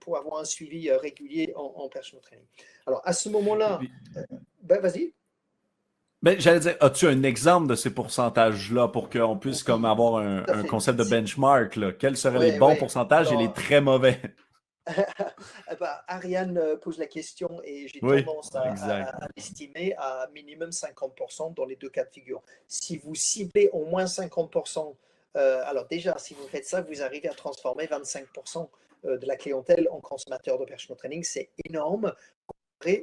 [0.00, 2.44] pour avoir un suivi régulier en, en personal training.
[2.86, 3.80] Alors, à ce moment-là,
[4.60, 5.14] ben, vas-y.
[6.22, 10.62] Ben, j'allais dire, as-tu un exemple de ces pourcentages-là pour qu'on puisse comme avoir un,
[10.64, 11.76] concept de benchmark?
[11.76, 11.92] Là?
[11.92, 14.20] Quels seraient les bons pourcentages et les très mauvais?
[15.78, 21.54] Ben, Ariane euh, pose la question et j'ai tendance à, à, estimer à minimum 50%
[21.54, 22.42] dans les deux cas de figure.
[22.66, 24.96] Si vous ciblez au moins 50%,
[25.36, 28.68] euh, alors déjà, si vous faites ça, vous arrivez à transformer 25%
[29.04, 31.22] euh, de la clientèle en consommateur de personal training.
[31.22, 32.12] C'est énorme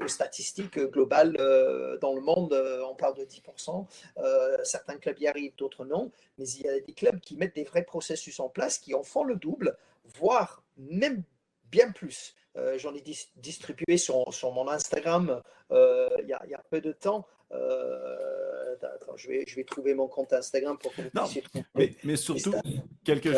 [0.01, 3.85] aux statistiques globales euh, dans le monde, euh, on parle de 10%.
[4.17, 6.11] Euh, certains clubs y arrivent, d'autres non.
[6.37, 9.03] Mais il y a des clubs qui mettent des vrais processus en place, qui en
[9.03, 9.77] font le double,
[10.19, 11.23] voire même
[11.71, 12.33] bien plus.
[12.77, 13.03] J'en ai
[13.35, 17.27] distribué sur, sur, mon Instagram il y, a, il, y a, peu de temps.
[17.51, 21.43] je, vais, je vais trouver mon compte Instagram pour que vous puissiez
[21.75, 22.55] Mais, mais surtout,
[23.03, 23.29] quelque,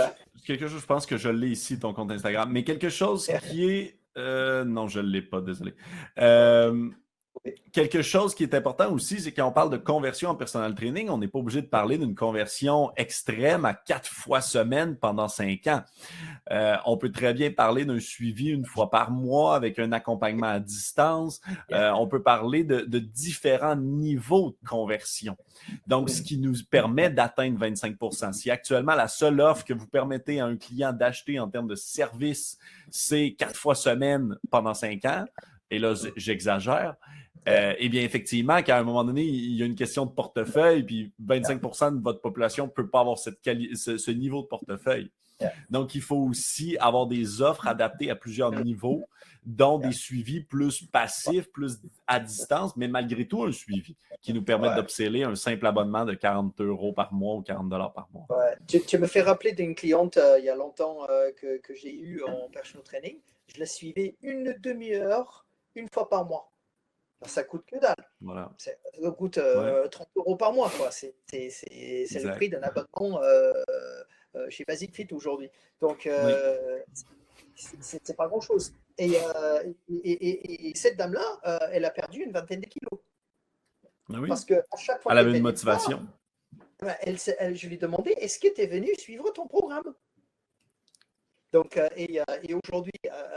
[0.46, 3.70] quelque chose, je pense que je l'ai ici, ton compte Instagram, mais quelque chose qui
[3.70, 5.76] est euh, non, je ne l'ai pas, désolé.
[6.20, 6.90] Euh,
[7.72, 11.10] quelque chose qui est important aussi, c'est quand on parle de conversion en personal training,
[11.10, 15.68] on n'est pas obligé de parler d'une conversion extrême à quatre fois semaine pendant cinq
[15.68, 15.84] ans.
[16.52, 20.48] Euh, on peut très bien parler d'un suivi une fois par mois avec un accompagnement
[20.48, 21.42] à distance.
[21.72, 25.38] on peut parler de, de, différents niveaux de conversion.
[25.88, 30.40] Donc, ce qui nous permet d'atteindre 25% Si actuellement, la seule offre que vous permettez
[30.40, 32.58] à un client d'acheter en termes de service,
[32.90, 35.26] c'est quatre fois semaine pendant cinq ans,
[35.72, 36.96] et là, j'exagère,
[37.48, 40.84] euh, eh bien, effectivement, qu'à un moment donné, il y a une question de portefeuille,
[40.84, 45.12] puis 25% de votre population ne peut pas avoir cette ce, niveau de portefeuille.
[45.70, 49.06] Donc, il faut aussi avoir des offres adaptées à plusieurs niveaux,
[49.46, 54.44] dont des suivis plus passifs, plus à distance, mais malgré tout un suivi qui nous
[54.44, 58.28] permet d'obséler un simple abonnement de 40 euros par mois ou 40 dollars par mois.
[58.68, 61.98] Tu, me fais rappeler d'une cliente euh, il y a longtemps euh, que, que j'ai
[61.98, 63.16] eue en personal training.
[63.48, 66.52] Je la suivais une demi-heure, une fois par mois.
[67.26, 67.96] Ça coûte que dalle.
[68.22, 68.52] Voilà.
[68.58, 68.72] Ça
[69.18, 70.72] coûte 30 euh, euros par mois.
[70.92, 73.20] C'est le prix d'un abonnement
[74.36, 75.50] euh, chez Basic Fit aujourd'hui.
[75.82, 76.80] Donc, euh,
[77.56, 78.74] c'est pas grand-chose.
[78.98, 79.64] Et, euh,
[80.04, 83.02] et, cette dame-là, elle a perdu une vingtaine de kilos.
[84.12, 86.08] Ah Parce que à chaque fois elle avait une motivation.
[87.02, 87.18] elle,
[87.56, 89.94] je lui ai demandé est-ce que tu es venu suivre ton programme?
[91.52, 92.92] Donc, euh, et, et aujourd'hui,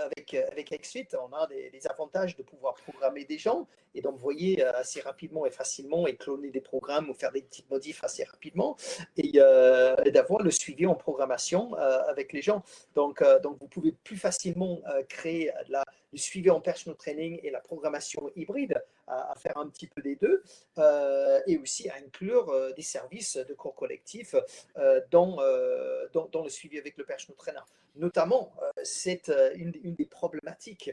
[0.04, 5.00] avec, avec XSuite, on a des, avantages de pouvoir programmer des gens et d'envoyer assez
[5.00, 8.76] rapidement et facilement et cloner des programmes ou faire des petites modifs assez rapidement
[9.16, 9.32] et,
[10.10, 12.62] d'avoir le suivi en programmation avec les gens.
[12.94, 18.30] Donc, donc, vous pouvez plus facilement créer le suivi en personal training et la programmation
[18.36, 20.42] hybride à, faire un petit peu des deux
[20.78, 24.34] euh, et aussi à inclure euh, des services de cours collectif
[24.76, 25.38] euh, dans,
[26.12, 27.60] dans, le suivi avec le personal trainer.
[27.96, 30.90] Notamment, c'est une, des problématiques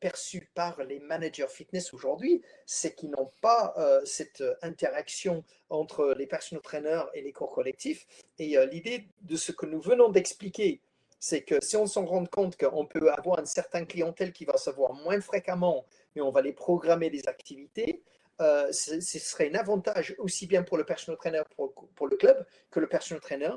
[0.00, 6.62] perçues par les managers fitness aujourd'hui, c'est qu'ils n'ont pas cette interaction entre les personal
[6.62, 8.06] trainers et les cours collectifs.
[8.38, 10.80] Et l'idée de ce que nous venons d'expliquer
[11.22, 14.56] c'est que si on s'en rend compte qu'on peut avoir une certaine clientèle qui va
[14.56, 18.02] se voir moins fréquemment, mais on va les programmer des activités,
[18.40, 22.80] euh, ce, serait un avantage aussi bien pour le personal trainer pour, le club que
[22.80, 23.54] le personal trainer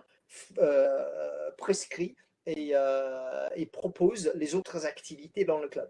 [0.60, 2.16] euh, prescrit
[2.48, 5.90] euh, et, propose les autres activités dans le club.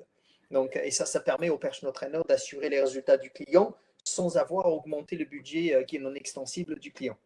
[0.51, 4.67] Donc, et ça, ça permet au personal trainer d'assurer les résultats du client sans avoir
[4.67, 7.17] augmenté le budget qui est non extensible du client.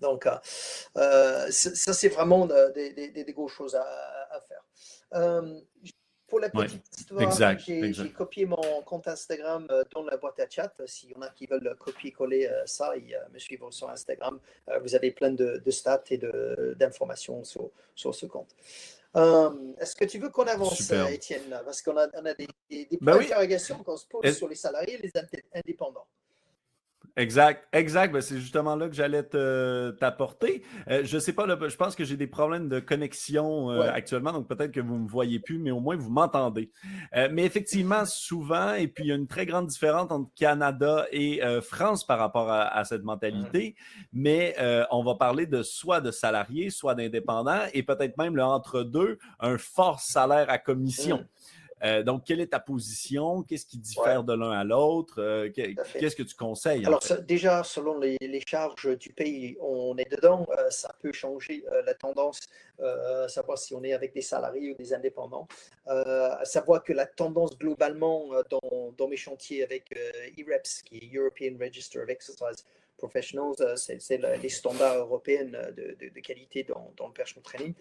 [0.00, 0.26] Donc,
[0.94, 5.42] ça, c'est vraiment des, des, des, grosses choses à, faire.
[6.32, 10.72] Euh, pour la petite histoire, j'ai copié mon compte Instagram dans la boîte à chat.
[10.86, 14.38] S'il y en a qui veulent copier-coller ça et me suivre sur Instagram,
[14.82, 16.18] vous avez plein de, stats et
[16.76, 18.54] d'informations sur, sur, ce compte.
[19.14, 23.18] Est-ce que tu veux qu'on avance, Étienne Parce qu'on a, on a, des, des points
[23.18, 25.12] d'interrogation qu'on se pose sur les salariés et les
[25.54, 26.06] indépendants.
[27.16, 28.12] Exact, exact.
[28.12, 30.62] Ben, c'est justement là que j'allais t'apporter.
[30.88, 34.48] Euh, je sais pas, je pense que j'ai des problèmes de connexion euh, actuellement, donc
[34.48, 36.70] peut-être que vous ne me voyez plus, mais au moins vous m'entendez.
[37.14, 41.06] Euh, mais effectivement, souvent, et puis il y a une très grande différence entre Canada
[41.12, 43.76] et France par rapport à, cette mentalité,
[44.12, 44.56] mais
[44.90, 49.58] on va parler de soit de salariés, soit d'indépendants, et peut-être même le entre-deux, un
[49.58, 51.18] fort salaire à commission.
[51.18, 51.41] Mmh.
[51.84, 53.42] Euh, donc, quelle est ta position?
[53.42, 55.20] Qu'est-ce qui diffère de l'un à l'autre?
[55.20, 56.86] Euh, qu'est-ce que tu conseilles?
[56.86, 60.46] Alors, déjà, selon les, charges du pays, on est dedans.
[60.58, 62.40] Euh, ça peut changer la tendance,
[63.28, 65.48] savoir si on est avec des salariés ou des indépendants.
[66.44, 69.92] savoir que la tendance globalement dans, mes chantiers avec
[70.38, 72.64] EREPS, qui est European Register of Exercise
[73.02, 77.74] Professionals, c'est les standards européens de, qualité dans, dans, le personal training.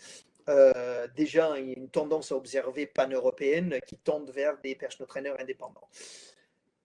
[0.49, 5.87] Euh, déjà une tendance à observer pan-européenne qui tente vers des personal trainers indépendants.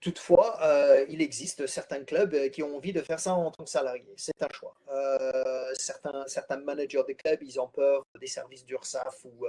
[0.06, 3.64] Toutefois, euh, il existe certains clubs euh, qui ont envie de faire ça en tant
[3.64, 3.70] que.
[4.14, 4.76] C'est un choix.
[4.88, 9.46] Euh, certains, managers de clubs, ils ont peur des services d'URSAF ou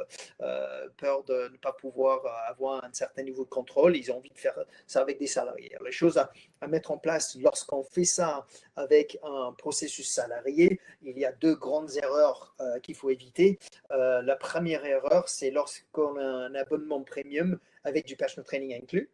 [0.98, 3.96] peur de ne pas pouvoir avoir un certain niveau de contrôle.
[3.96, 5.78] Ils ont envie de faire ça avec des salariés.
[5.86, 11.20] les choses à, à, mettre en place lorsqu'on fait ça avec un processus salarié, il
[11.20, 13.60] y a deux grandes erreurs qu'il faut éviter.
[13.91, 19.12] la première erreur, c'est lorsqu'on a un abonnement premium avec du personal training inclus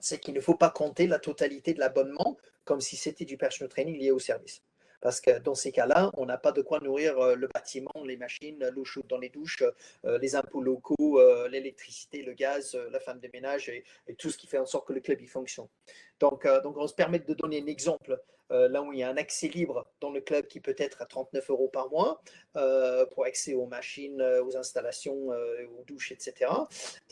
[0.00, 3.68] c'est qu'il ne faut pas compter la totalité de l'abonnement comme si c'était du personal
[3.68, 4.62] training lié au service.
[5.04, 8.16] Parce que dans ces cas-là, on n'a pas de quoi nourrir euh, le bâtiment, les
[8.16, 9.62] machines, l'eau chaude dans les douches,
[10.06, 13.84] euh, les impôts locaux, euh, l'électricité, le gaz, la femme de ménage et,
[14.16, 15.68] tout ce qui fait en sorte que le club y fonctionne.
[16.20, 18.18] Donc, donc on se permet de donner un exemple
[18.50, 21.00] euh, là où il y a un accès libre dans le club qui peut être
[21.00, 22.22] à 39 euros par mois
[22.56, 26.50] euh, pour accès aux machines, euh, aux installations, aux douches, etc.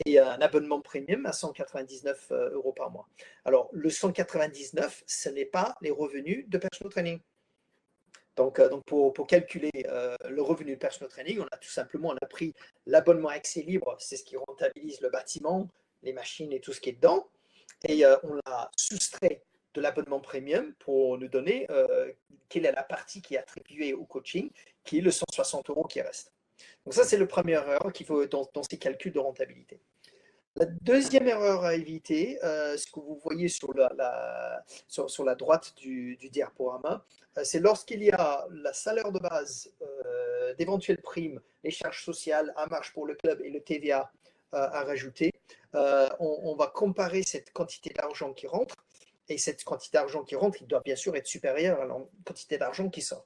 [0.05, 3.07] Et un abonnement premium à 199 euros par mois.
[3.45, 7.19] Alors, le 199, ce n'est pas les revenus de personal training.
[8.35, 9.71] Donc, donc pour, pour, calculer
[10.27, 12.53] le revenu de personal training, on a tout simplement on a pris
[12.87, 15.69] l'abonnement accès libre, c'est ce qui rentabilise le bâtiment,
[16.01, 17.27] les machines et tout ce qui est dedans,
[17.87, 19.43] et on l'a soustrait
[19.73, 22.11] de l'abonnement premium pour nous donner euh,
[22.49, 24.49] quelle est la partie qui est attribuée au coaching,
[24.83, 26.31] qui est le 160 euros qui reste.
[26.85, 29.79] Donc ça, c'est le premier erreur qu'il faut dans, ces calculs de rentabilité.
[30.55, 35.73] La deuxième erreur à éviter, euh, ce que vous voyez sur la, sur, la droite
[35.77, 37.03] du, diaporama,
[37.37, 39.71] euh, c'est lorsqu'il y a la salaire de base,
[40.59, 44.11] d'éventuelles primes, les charges sociales à marche pour le club et le TVA
[44.51, 45.33] à rajouter,
[45.73, 48.75] on, on, va comparer cette quantité d'argent qui rentre
[49.29, 52.57] et cette quantité d'argent qui rentre, il doit bien sûr être supérieur à la quantité
[52.57, 53.25] d'argent qui sort.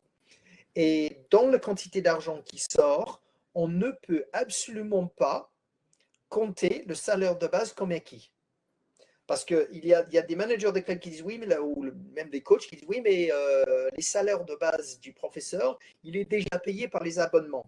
[0.75, 3.21] Et dans la quantité d'argent qui sort,
[3.55, 5.51] on ne peut absolument pas
[6.29, 8.31] compter le salaire de base comme acquis.
[9.25, 11.61] Parce qu'il y a, y a des managers de clubs qui disent oui, mais là,
[11.61, 11.83] ou
[12.13, 16.15] même des coachs qui disent oui, mais euh, les salaires de base du professeur, il
[16.15, 17.65] est déjà payé par les abonnements.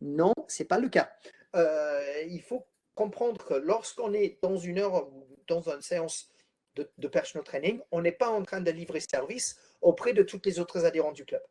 [0.00, 1.10] Non, ce n'est pas le cas.
[1.54, 5.08] Euh, il faut comprendre que lorsqu'on est dans une heure,
[5.46, 6.30] dans une séance
[6.76, 10.58] de, personal training, on n'est pas en train de livrer service auprès de toutes les
[10.58, 11.42] autres adhérents du club.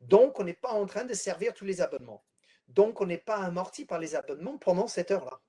[0.00, 2.24] Donc, on n'est pas en train de servir tous les abonnements.
[2.68, 5.40] Donc, on n'est pas amorti par les abonnements pendant cette heure-là.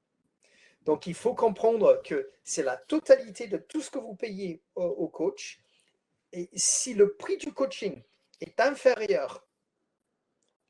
[0.81, 5.07] Donc, il faut comprendre que c'est la totalité de tout ce que vous payez au,
[5.07, 5.62] coach.
[6.33, 8.03] Et si le prix du coaching
[8.41, 9.47] est inférieur,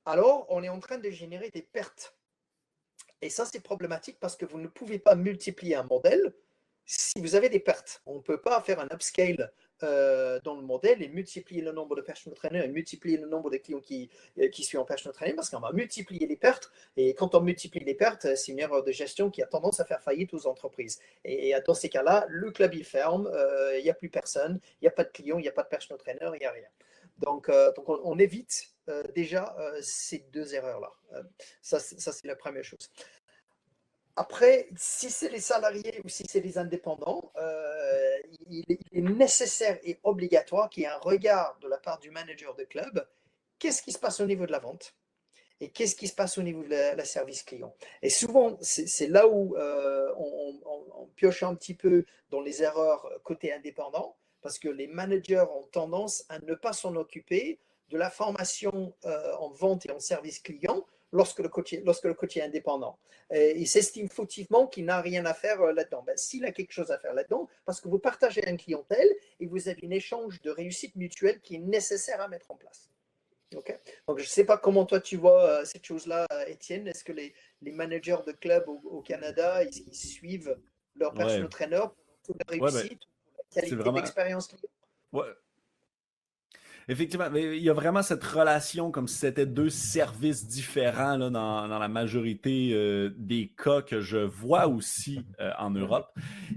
[0.06, 2.16] alors on est en train de générer des pertes.
[3.22, 6.36] Et ça, c'est problématique parce que vous ne pouvez pas multiplier un modèle
[6.86, 8.02] si vous avez des pertes.
[8.06, 9.52] On ne peut pas faire un upscale
[9.84, 13.50] euh, dans le modèle et multiplier le nombre de personal trainers et multiplier le nombre
[13.50, 16.72] de clients qui, euh, qui suivent en personal training parce qu'on va multiplier les pertes.
[16.96, 19.86] Et quand on multiplie les pertes, c'est une erreur de gestion qui a tendance à
[19.86, 21.00] faire faillite aux entreprises.
[21.26, 24.86] Et, dans ces cas-là, le club il ferme, euh, il n'y a plus personne, il
[24.86, 26.52] n'y a pas de clients, il n'y a pas de personal trainer, il n'y a
[26.52, 26.68] rien.
[27.18, 28.74] Donc, donc on, évite
[29.14, 30.92] déjà ces deux erreurs-là.
[31.62, 32.90] ça c'est la première chose.
[34.16, 40.00] Après, si c'est les salariés ou si c'est les indépendants, euh, il, est, nécessaire et
[40.04, 43.08] obligatoire qu'il y ait un regard de la part du manager de club.
[43.58, 44.96] Qu'est-ce qui se passe au niveau de la vente
[45.62, 47.74] et qu'est-ce qui se passe au niveau de la, service client?
[48.02, 53.54] Et souvent, c'est là où euh, on, pioche un petit peu dans les erreurs côté
[53.54, 58.94] indépendant, parce que les managers ont tendance à ne pas s'en occuper de la formation
[59.06, 63.00] euh, en vente et en service client lorsque le coach, lorsque le coach est indépendant.
[63.32, 66.04] Et il s'estime fautivement qu'il n'a rien à faire euh, là-dedans.
[66.06, 69.46] Ben, S'il a quelque chose à faire là-dedans, parce que vous partagez une clientèle et
[69.46, 72.90] vous avez un échange de réussite mutuelle qui est nécessaire à mettre en place.
[73.56, 73.80] Ok?
[74.08, 76.88] Donc, je ne sais pas comment toi tu vois euh, cette chose-là, euh, Étienne.
[76.88, 80.58] Est-ce que les, les, managers de clubs au, Canada, ils, suivent
[80.96, 81.86] leur personal trainer
[82.24, 83.00] pour la réussite,
[83.36, 84.62] pour la qualité d'expérience client
[85.12, 85.30] ouais.
[86.90, 91.68] Effectivement, il y a vraiment cette relation comme si c'était deux services différents là, dans,
[91.68, 96.08] la majorité euh, des cas que je vois aussi euh, en Europe.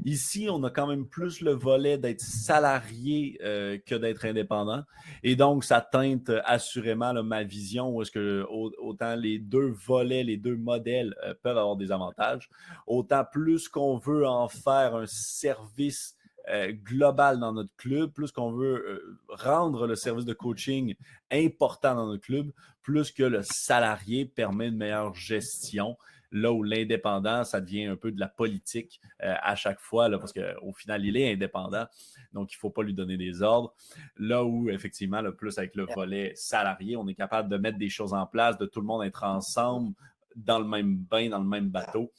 [0.04, 4.82] Ici, on a quand même plus le volet d'être salarié euh, que d'être indépendant.
[5.22, 10.36] Et donc, ça teinte assurément ma vision où est-ce que autant les deux volets, les
[10.36, 12.50] deux modèles peuvent avoir des avantages,
[12.86, 16.16] autant plus qu'on veut en faire un service
[16.48, 20.94] euh, global dans notre club, plus qu'on veut euh, rendre le service de coaching
[21.32, 25.96] important dans notre club, plus que le salarié permet une meilleure gestion.
[26.30, 30.18] Là où l'indépendant, ça devient un peu de la politique euh, à chaque fois, là,
[30.18, 31.86] parce qu'au final, il est indépendant,
[32.32, 33.74] donc il ne faut pas lui donner des ordres.
[34.16, 37.88] Là où, effectivement, le plus avec le volet salarié, on est capable de mettre des
[37.88, 39.94] choses en place, de tout le monde être ensemble
[40.36, 42.12] dans le même bain, dans le même bateau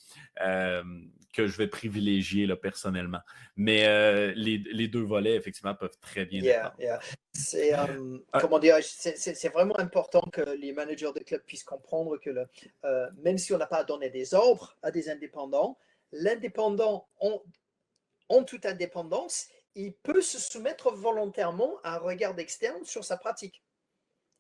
[1.38, 3.20] que je vais privilégier là, personnellement.
[3.56, 7.00] Mais euh, les, les, deux volets, effectivement, peuvent très bien yeah, yeah.
[7.32, 12.32] C'est, euh, comment dire, c'est, vraiment important que les managers de club puissent comprendre que
[12.32, 12.48] le,
[12.86, 15.78] euh, même si on n'a pas à donner des ordres à des indépendants,
[16.12, 23.18] l'indépendant, en, toute indépendance, il peut se soumettre volontairement à un regard externe sur sa
[23.18, 23.62] pratique.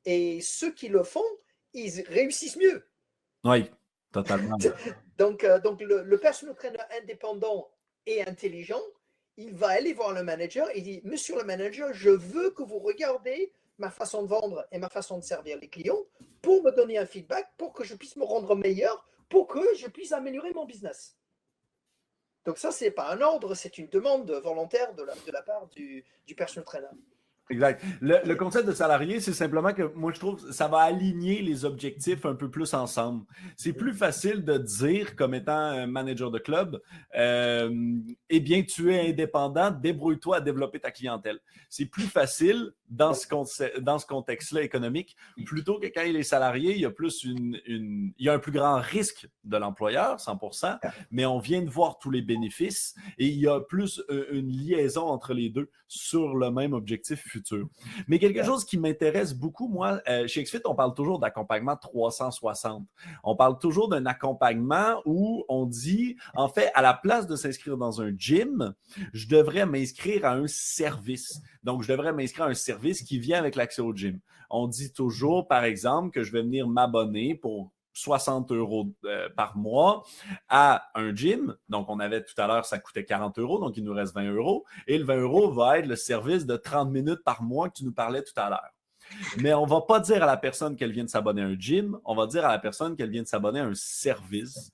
[0.05, 1.29] Et ceux qui le font,
[1.73, 2.89] ils réussissent mieux.
[3.43, 3.69] Oui.
[5.17, 7.69] Donc, euh, donc le, le personal trainer indépendant
[8.05, 8.81] et intelligent,
[9.37, 12.79] il va aller voir le manager et dit Monsieur le manager, je veux que vous
[12.79, 16.03] regardez ma façon de vendre et ma façon de servir les clients
[16.41, 19.87] pour me donner un feedback, pour que je puisse me rendre meilleur, pour que je
[19.87, 21.17] puisse améliorer mon business.
[22.45, 25.41] Donc ça, ce n'est pas un ordre, c'est une demande volontaire de la, de la
[25.41, 26.87] part du, du personal trainer.
[27.49, 27.81] Exact.
[28.01, 32.25] Le, concept de salarié, c'est simplement que moi, je trouve ça va aligner les objectifs
[32.25, 33.23] un peu plus ensemble.
[33.55, 36.81] C'est plus facile de dire, comme étant un manager de club,
[37.17, 37.71] euh,
[38.29, 41.39] eh bien, tu es indépendant, débrouille-toi à développer ta clientèle.
[41.69, 46.81] C'est plus facile dans ce, ce contexte-là économique, plutôt que quand il est salarié, il
[46.81, 50.79] y a plus une, il y a un plus grand risque de l'employeur, 100%,
[51.11, 54.49] mais on vient de voir tous les bénéfices et il y a plus euh, une
[54.49, 57.67] liaison entre les deux sur le même objectif futur.
[58.07, 62.85] Mais quelque chose qui m'intéresse beaucoup, moi, euh, chez XFIT, on parle toujours d'accompagnement 360.
[63.23, 67.77] On parle toujours d'un accompagnement où on dit, en fait, à la place de s'inscrire
[67.77, 68.73] dans un gym,
[69.13, 71.41] je devrais m'inscrire à un service.
[71.63, 74.19] Donc, je devrais m'inscrire à un service qui vient avec l'accès au gym.
[74.49, 79.57] On dit toujours, par exemple, que je vais venir m'abonner pour 60 euros euh, par
[79.57, 80.03] mois
[80.49, 81.55] à un gym.
[81.69, 84.31] Donc, on avait tout à l'heure, ça coûtait 40 euros, donc il nous reste 20
[84.31, 84.65] euros.
[84.87, 87.85] Et le 20 euros va être le service de 30 minutes par mois que tu
[87.85, 88.73] nous parlais tout à l'heure.
[89.37, 91.57] Mais on ne va pas dire à la personne qu'elle vient de s'abonner à un
[91.57, 94.71] gym, on va dire à la personne qu'elle vient de s'abonner à un service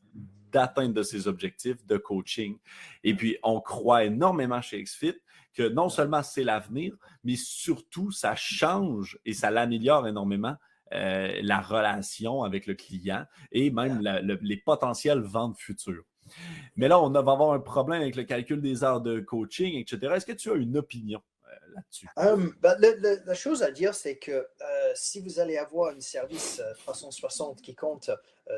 [0.51, 2.57] d'atteinte de ses objectifs de coaching.
[3.03, 5.15] Et puis, on croit énormément chez XFIT
[5.53, 10.55] que non seulement c'est l'avenir, mais surtout ça change et ça l'améliore énormément
[10.93, 14.01] euh, la relation avec le client et même
[14.41, 16.03] les potentielles ventes futures.
[16.75, 20.13] Mais là, on va avoir un problème avec le calcul des heures de coaching, etc.
[20.15, 21.21] Est-ce que tu as une opinion
[21.75, 22.07] là-dessus?
[22.61, 24.47] Bah, la chose à dire, c'est que
[24.95, 28.09] si vous allez avoir un service 360 qui compte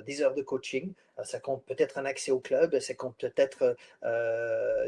[0.05, 3.75] des heures de coaching, ça compte peut-être un accès au club, ça compte peut-être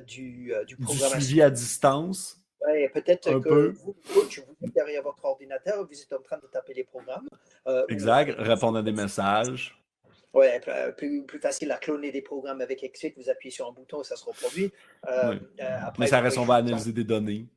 [0.05, 2.36] du, du, du suivi à distance.
[2.93, 6.73] Peut-être que vous, coach, vous êtes derrière votre ordinateur, vous êtes en train de taper
[6.73, 7.27] les programmes.
[7.89, 9.77] exact, répondre à des messages.
[10.33, 10.45] Oui,
[10.97, 14.03] plus, plus, facile à cloner des programmes avec Exit, vous appuyez sur un bouton et
[14.03, 14.71] ça se reproduit.
[15.07, 17.47] Euh, euh, Mais ça reste, on va analyser des données.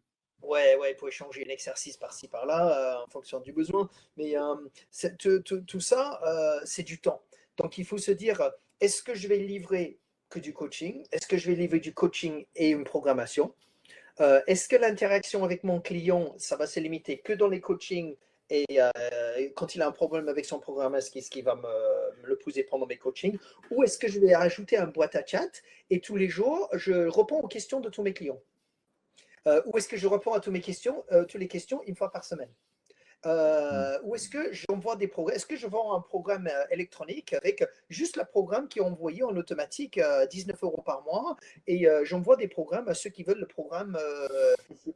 [0.42, 3.88] Oui, ouais, pour échanger un exercice par-ci, par-là, euh, en fonction du besoin.
[4.16, 4.34] Mais
[5.18, 6.20] tout, ça,
[6.64, 7.22] c'est du temps.
[7.58, 8.50] Donc, il faut se dire,
[8.80, 9.98] est-ce que je vais livrer
[10.30, 11.04] que du coaching?
[11.12, 13.52] Est-ce que je vais livrer du coaching et une programmation?
[14.46, 18.16] Est-ce que l'interaction avec mon client, ça va se limiter que dans les coachings
[18.50, 18.90] et euh,
[19.54, 22.86] quand il a un problème avec son programme, est-ce qu'il va me, le poser pendant
[22.86, 23.38] mes coachings?
[23.70, 27.08] Ou est-ce que je vais rajouter un boîte à chat et tous les jours, je
[27.08, 28.42] réponds aux questions de tous mes clients?
[29.46, 31.94] Euh, Ou est-ce que je réponds à toutes mes questions, euh, toutes les questions une
[31.94, 32.52] fois par semaine?
[33.26, 37.34] Euh, ou est-ce que j'envoie des programmes Est-ce que je vends un programme euh, électronique
[37.34, 41.86] avec juste le programme qui est envoyé en automatique à 19 euros par mois et
[41.86, 43.98] euh, j'envoie des programmes à ceux qui veulent le programme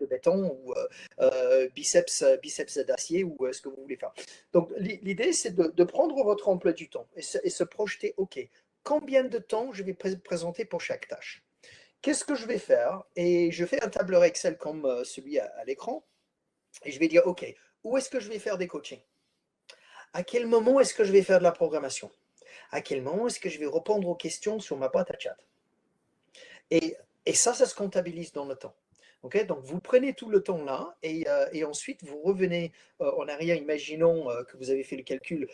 [0.00, 0.74] de béton ou
[1.74, 4.12] biceps, biceps d'acier ou ce que vous voulez faire.
[4.52, 8.38] Donc l'idée c'est de, prendre votre emploi du temps et se, projeter, ok,
[8.82, 11.44] combien de temps je vais présenter pour chaque tâche?
[12.00, 13.02] Qu'est-ce que je vais faire?
[13.16, 16.04] Et je fais un tableur Excel comme celui à l'écran
[16.84, 17.54] et je vais dire, ok,
[17.84, 19.02] où est-ce que je vais faire des coachings?
[20.12, 22.10] À quel moment est-ce que je vais faire de la programmation?
[22.70, 25.36] À quel moment est-ce que je vais répondre aux questions sur ma boîte à chat?
[26.70, 26.96] Et,
[27.34, 28.74] ça, ça se comptabilise dans le temps.
[29.22, 33.56] Donc, vous prenez tout le temps là et, euh, ensuite vous revenez euh, en arrière.
[33.56, 35.48] Imaginons euh, que vous avez fait le calcul.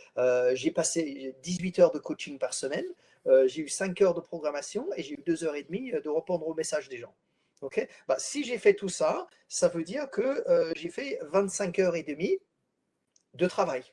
[0.55, 2.87] j'ai passé 18 heures de coaching par semaine.
[3.47, 6.47] j'ai eu 5 heures de programmation et j'ai eu 2 heures et demie de répondre
[6.47, 7.14] aux messages des gens.
[8.08, 11.96] Bah, si j'ai fait tout ça, ça veut dire que euh, j'ai fait 25 heures
[11.96, 12.38] et demie
[13.34, 13.84] de travail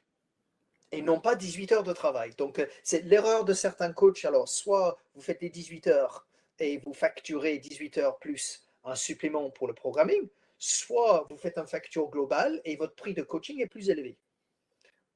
[0.92, 2.32] et non pas 18 heures de travail.
[2.38, 4.24] Donc, euh, c'est l'erreur de certains coachs.
[4.26, 6.28] Alors, soit vous faites les 18 heures
[6.60, 11.68] et vous facturez 18 heures plus un supplément pour le programming, soit vous faites un
[11.68, 14.18] facture global et votre prix de coaching est plus élevé.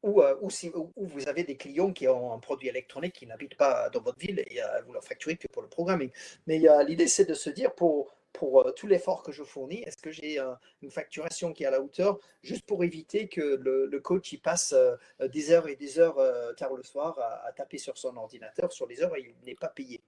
[0.04, 3.56] Ou, euh, ou, si, vous avez des clients qui ont un produit électronique qui n'habitent
[3.56, 6.10] pas dans votre ville et vous leur facturez que pour le programming.
[6.48, 9.82] Mais l'idée, c'est de se dire pour pour euh, tout l'effort que je fournis.
[9.84, 12.20] Est-ce que j'ai euh, une facturation qui est à la hauteur?
[12.44, 14.96] Juste pour éviter que le, coach il passe euh,
[15.28, 16.18] des heures et des heures
[16.56, 19.70] tard le soir à, taper sur son ordinateur sur les heures et il n'est pas
[19.70, 20.02] payé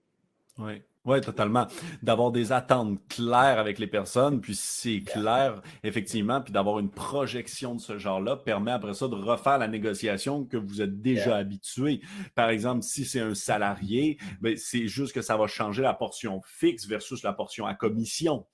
[0.60, 1.68] oui, ouais, totalement.
[2.04, 7.76] D'avoir des attentes claires avec les personnes, puis c'est clair, effectivement, puis d'avoir une projection
[7.76, 12.02] de ce genre-là permet après ça de refaire la négociation que vous êtes déjà habitué.
[12.36, 16.42] Par exemple, si c'est un salarié, ben, c'est juste que ça va changer la portion
[16.46, 18.46] fixe versus la portion à commission,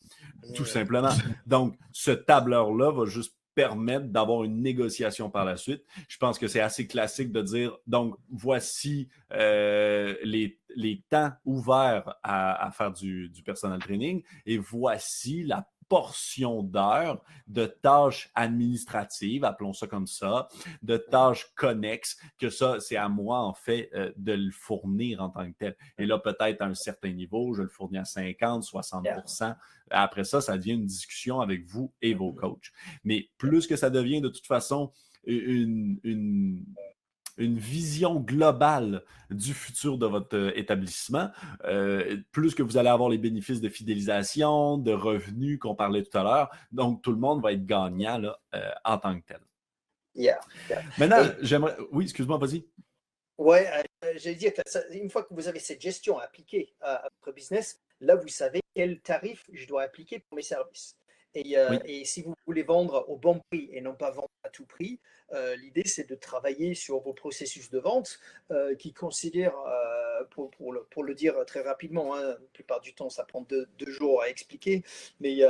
[0.55, 1.11] tout simplement.
[1.47, 5.83] Donc, ce tableur-là va juste permettre d'avoir une négociation par la suite.
[6.07, 10.57] Je pense que c'est assez classique de dire, donc, voici euh, les,
[11.09, 18.31] temps ouverts à, faire du, du personal training et voici la portion d'heures de tâches
[18.35, 20.47] administratives, appelons ça comme ça,
[20.83, 25.29] de tâches connexes, que ça, c'est à moi, en fait, euh, de le fournir en
[25.29, 25.75] tant que tel.
[25.97, 29.55] Et là, peut-être à un certain niveau, je le fournis à 50, 60%
[29.89, 32.35] Après ça, ça devient une discussion avec vous et vos mm-hmm.
[32.35, 32.71] coachs.
[33.03, 34.91] Mais plus que ça devient de toute façon
[35.25, 36.63] une, une
[37.39, 41.29] une vision globale du futur de votre euh, établissement,
[41.63, 46.17] euh, plus que vous allez avoir les bénéfices de fidélisation, de revenus qu'on parlait tout
[46.17, 46.49] à l'heure.
[46.71, 48.21] Donc, tout le monde va être gagnant
[48.53, 49.39] euh, en tant que tel.
[50.15, 50.39] Yeah,
[50.97, 51.77] Maintenant, j'aimerais.
[51.91, 52.65] Oui, excuse-moi, vas-y.
[53.37, 53.59] Oui,
[54.17, 54.61] je dire que
[54.93, 58.99] une fois que vous avez cette gestion appliquée à votre business, là, vous savez quel
[58.99, 60.98] tarif je dois appliquer pour mes services.
[61.35, 61.55] Et,
[61.85, 64.99] et, si vous voulez vendre au bon prix et non pas vendre à tout prix,
[65.33, 68.19] euh, l'idée, c'est de travailler sur vos processus de vente
[68.51, 72.81] euh, qui considèrent, euh, pour, pour, le, pour, le, dire très rapidement, hein, la plupart
[72.81, 74.83] du temps, ça prend deux, deux jours à expliquer,
[75.19, 75.45] mais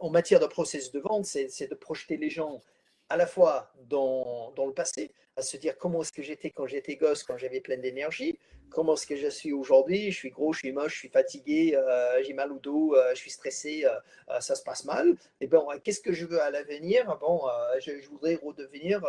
[0.00, 2.60] en matière de processus de vente, c'est de projeter les gens
[3.08, 6.66] à la fois dans, dans le passé, à se dire comment est-ce que j'étais quand
[6.66, 8.38] j'étais gosse, quand j'avais plein d'énergie,
[8.70, 11.74] comment est-ce que je suis aujourd'hui, je suis gros, je suis moche, je suis fatigué,
[11.76, 15.14] euh, j'ai mal au dos, euh, je suis stressé, euh, ça se passe mal.
[15.40, 17.16] Et bon, qu'est-ce que je veux à l'avenir?
[17.20, 17.42] Bon,
[17.80, 19.02] je, voudrais redevenir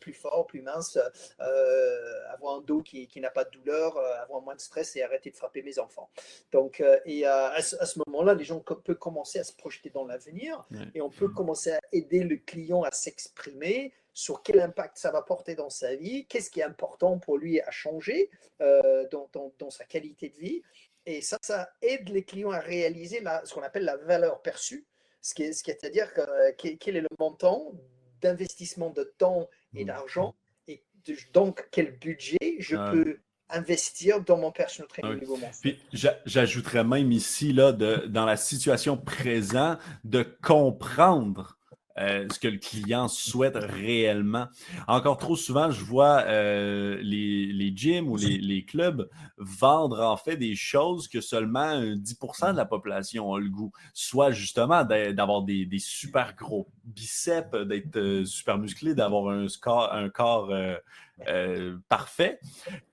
[0.00, 0.98] plus fort, plus mince,
[1.38, 5.30] avoir un dos qui, qui n'a pas de douleur, avoir moins de stress et arrêter
[5.30, 6.10] de frapper mes enfants.
[6.52, 10.62] Donc, et à, ce, moment-là, les gens peuvent commencer à se projeter dans l'avenir
[10.94, 15.20] et on peut commencer à aider le client à s'exprimer sur quel impact ça va
[15.20, 18.30] porter dans sa vie, qu'est-ce qui est important pour lui à changer
[18.62, 20.62] euh, dans, dans, sa qualité de vie.
[21.04, 24.86] Et ça, ça aide les clients à réaliser la, ce qu'on appelle la valeur perçue.
[25.20, 26.12] C'est-à-dire
[26.56, 27.72] quel est le montant
[28.20, 29.86] d'investissement de temps et mmh.
[29.88, 30.34] d'argent
[30.68, 30.82] et
[31.32, 35.20] donc quel budget je peux investir dans mon personal training
[35.60, 35.78] Puis
[36.24, 41.58] j'ajouterais même ici, là, de, dans la situation présente, de comprendre
[41.98, 44.48] euh, ce que le client souhaite réellement.
[44.86, 50.16] Encore trop souvent, je vois euh, les, les, gyms ou les, les, clubs vendre en
[50.16, 53.72] fait des choses que seulement 10% de la population a le goût.
[53.94, 59.46] Soit justement d'avoir des, des, super gros biceps, d'être euh, super musclé, d'avoir un,
[59.92, 60.52] un corps
[61.28, 62.38] euh, parfait,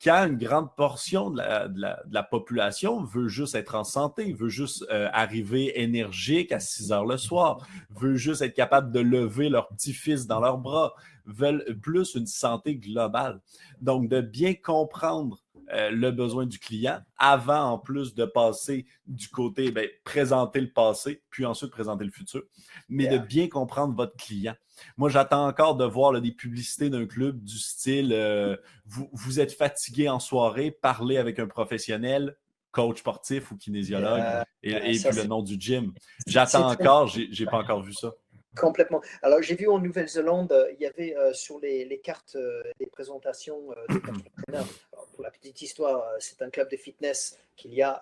[0.02, 5.10] quand une grande portion de la, population veut juste être en santé, veut juste euh,
[5.12, 10.26] arriver énergique à 6 heures le soir, veut juste être capable de lever leur petit-fils
[10.26, 10.94] dans leurs bras,
[11.26, 13.42] veulent plus une santé globale.
[13.82, 15.44] Donc, de bien comprendre
[15.74, 20.72] euh, le besoin du client avant, en plus, de passer du côté, ben, présenter le
[20.72, 22.44] passé, puis ensuite présenter le futur,
[22.90, 24.56] mais de bien comprendre votre client.
[24.98, 28.56] Moi, j'attends encore de voir des publicités d'un club du style euh,
[28.86, 32.38] vous, êtes fatigué en soirée, parlez avec un professionnel,
[32.72, 34.22] coach sportif ou kinésiologue,
[34.62, 35.94] et, puis le nom du gym.
[36.28, 38.14] J'attends encore, j'ai pas encore vu ça.
[38.56, 39.02] Complètement.
[39.24, 42.38] Alors, j'ai vu en Nouvelle-Zélande, euh, il y avait euh, sur les, cartes
[42.80, 43.96] des présentations des
[45.24, 48.02] la petite histoire, c'est un club de fitness qu'il y a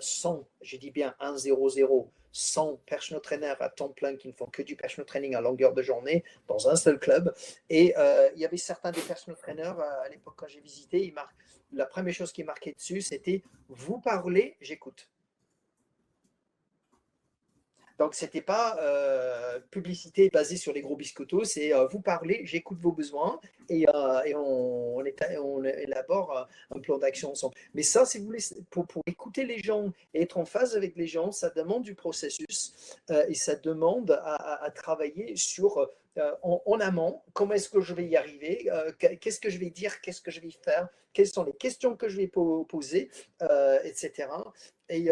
[0.00, 4.32] 100, je dis bien 1 0 0 100 personal trainers à temps plein qui ne
[4.32, 7.34] font que du personal training à longueur de journée dans un seul club.
[7.68, 11.14] Et euh, il y avait certains des personal trainers euh, à l'époque quand j'ai visité,
[11.72, 15.08] la première chose qui marquait dessus, c'était vous parlez, j'écoute.
[18.02, 22.40] Donc, ce n'était pas euh, publicité basée sur les gros biscottos, c'est euh, vous parlez,
[22.44, 23.38] j'écoute vos besoins
[23.68, 25.04] et, euh, on,
[25.40, 27.54] on, élabore un plan d'action ensemble.
[27.74, 28.32] Mais ça, si vous
[28.70, 32.74] pour, écouter les gens et être en phase avec les gens, ça demande du processus
[33.28, 35.88] et ça demande à travailler sur
[36.42, 40.20] en, amont, comment est-ce que je vais y arriver, qu'est-ce que je vais dire, qu'est-ce
[40.20, 43.10] que je vais faire, quelles sont les questions que je vais poser,
[43.84, 44.28] etc.
[44.88, 45.10] Et,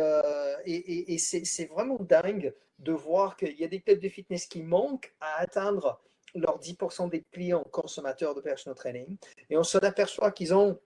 [0.66, 5.14] et, c'est vraiment dingue de voir qu'il y a des clubs de fitness qui manquent
[5.20, 6.00] à atteindre
[6.34, 9.16] leurs 10% des clients consommateurs de personal training.
[9.48, 10.78] Et on s'aperçoit qu'ils ont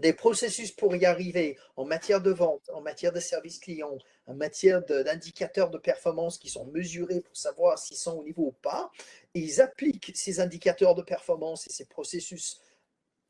[0.00, 4.34] des processus pour y arriver en matière de vente, en matière de service client, en
[4.34, 8.90] matière d'indicateurs de, performance qui sont mesurés pour savoir s'ils sont au niveau ou pas.
[9.34, 12.60] Et ils appliquent ces indicateurs de performance et ces processus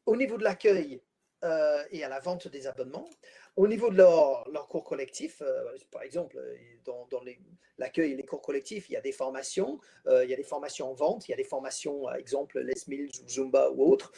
[0.06, 1.02] au niveau de l'accueil
[1.44, 3.08] euh, et à la vente des abonnements.
[3.60, 6.56] Au niveau de leur, leur cours collectif, euh, par exemple, euh,
[6.86, 7.06] dans,
[7.76, 10.42] l'accueil et les cours collectifs, il y a des formations, euh, il y a des
[10.42, 13.92] formations en vente, il y a des formations, par exemple, Les Mills ou Zumba ou
[13.92, 14.12] autres,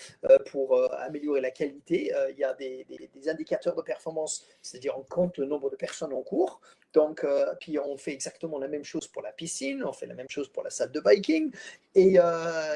[0.53, 2.12] pour améliorer la qualité.
[2.30, 2.86] il y a des,
[3.26, 6.61] indicateurs de performance, c'est-à-dire on compte le nombre de personnes en cours.
[6.93, 7.26] Donc,
[7.59, 10.49] puis on fait exactement la même chose pour la piscine, on fait la même chose
[10.51, 11.53] pour la salle de biking.
[11.97, 12.18] Et,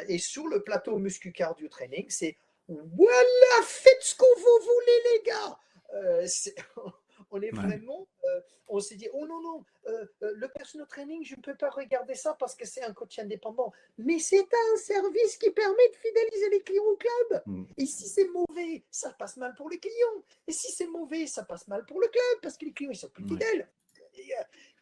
[0.09, 2.37] et sur le plateau muscu-cardio training, c'est
[2.67, 5.59] voilà, faites ce que vous voulez, les gars.
[5.95, 6.27] Euh,
[7.31, 11.37] on est vraiment, euh, on s'est dit, oh non, non, euh, le personal training, je
[11.37, 13.73] ne peux pas regarder ça parce que c'est un coach indépendant.
[13.99, 17.43] Mais c'est un service qui permet de fidéliser les clients au club.
[17.47, 17.65] Mm.
[17.79, 20.23] Et si c'est mauvais, ça passe mal pour les clients.
[20.47, 22.97] Et si c'est mauvais, ça passe mal pour le club parce que les clients, ils
[22.97, 23.69] sont plus fidèles.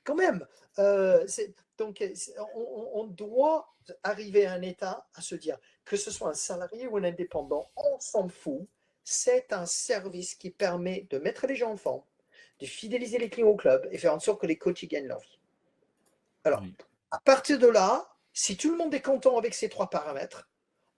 [0.05, 0.47] quand même,
[1.79, 2.05] donc
[2.55, 6.87] on, on, doit arriver à un état à se dire que ce soit un salarié
[6.87, 8.69] ou un indépendant, on s'en fout
[9.05, 12.03] c'est un service qui permet de mettre les gens en forme,
[12.61, 15.07] de fidéliser les clients au club et faire en sorte que les coachs y gagnent
[15.07, 15.39] leur vie.
[16.45, 16.63] Alors,
[17.11, 20.49] à partir de là, si tout le monde est content avec ces trois paramètres,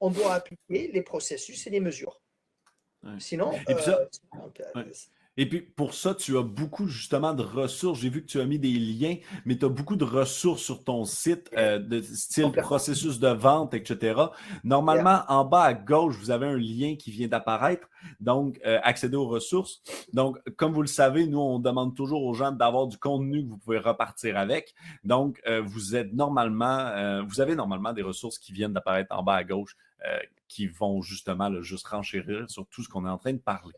[0.01, 2.21] on doit appliquer les processus et les mesures.
[3.19, 3.75] Sinon, et
[5.45, 8.01] puis pour ça, tu as beaucoup justement de ressources.
[8.01, 10.83] J'ai vu que tu as mis des liens, mais tu as beaucoup de ressources sur
[10.83, 14.19] ton site, euh, de style processus de vente, etc.
[14.65, 17.87] Normalement, en bas à gauche, vous avez un lien qui vient d'apparaître.
[18.21, 19.83] Donc, euh, accéder aux ressources.
[20.15, 23.51] Donc, comme vous le savez, nous, on demande toujours aux gens d'avoir du contenu que
[23.51, 24.75] vous pouvez repartir avec.
[25.05, 29.35] Donc, euh, vous êtes normalement, vous avez normalement des ressources qui viennent d'apparaître en bas
[29.35, 29.77] à gauche
[30.49, 33.75] qui vont justement juste renchérir sur tout ce qu'on est en train de parler.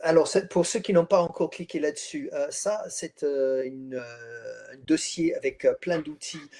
[0.00, 4.76] Alors, pour ceux qui n'ont pas encore cliqué là-dessus, euh, ça, c'est euh, euh, un
[4.86, 6.50] dossier avec plein d'outils,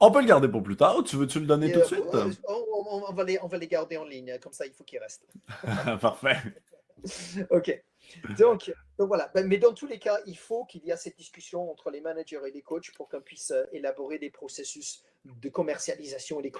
[0.00, 1.04] On peut le garder pour plus tard.
[1.04, 2.02] Tu veux-tu le donner tout de suite?
[2.48, 4.38] On, va les, on va les garder en ligne.
[4.38, 5.26] Comme ça, il faut qu'ils restent.
[6.00, 6.38] Parfait.
[7.50, 7.82] OK.
[8.38, 11.16] Donc, donc voilà, ben, mais dans tous les cas, il faut qu'il y ait cette
[11.16, 15.48] discussion entre les managers et les coachs pour qu'on puisse euh, élaborer des processus de
[15.48, 16.50] commercialisation, des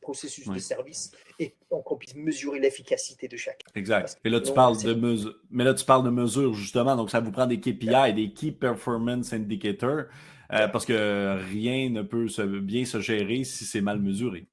[0.00, 3.66] processus de service et qu'on puisse mesurer l'efficacité de chacun.
[3.74, 4.18] Exact.
[4.24, 5.34] Et là, tu parles de mesures.
[5.50, 6.96] Mais là, tu parles de mesures, justement.
[6.96, 10.04] Donc, ça vous prend des KPI et des Key Performance Indicators
[10.52, 12.26] euh, parce que rien ne peut
[12.60, 14.46] bien se gérer si c'est mal mesuré.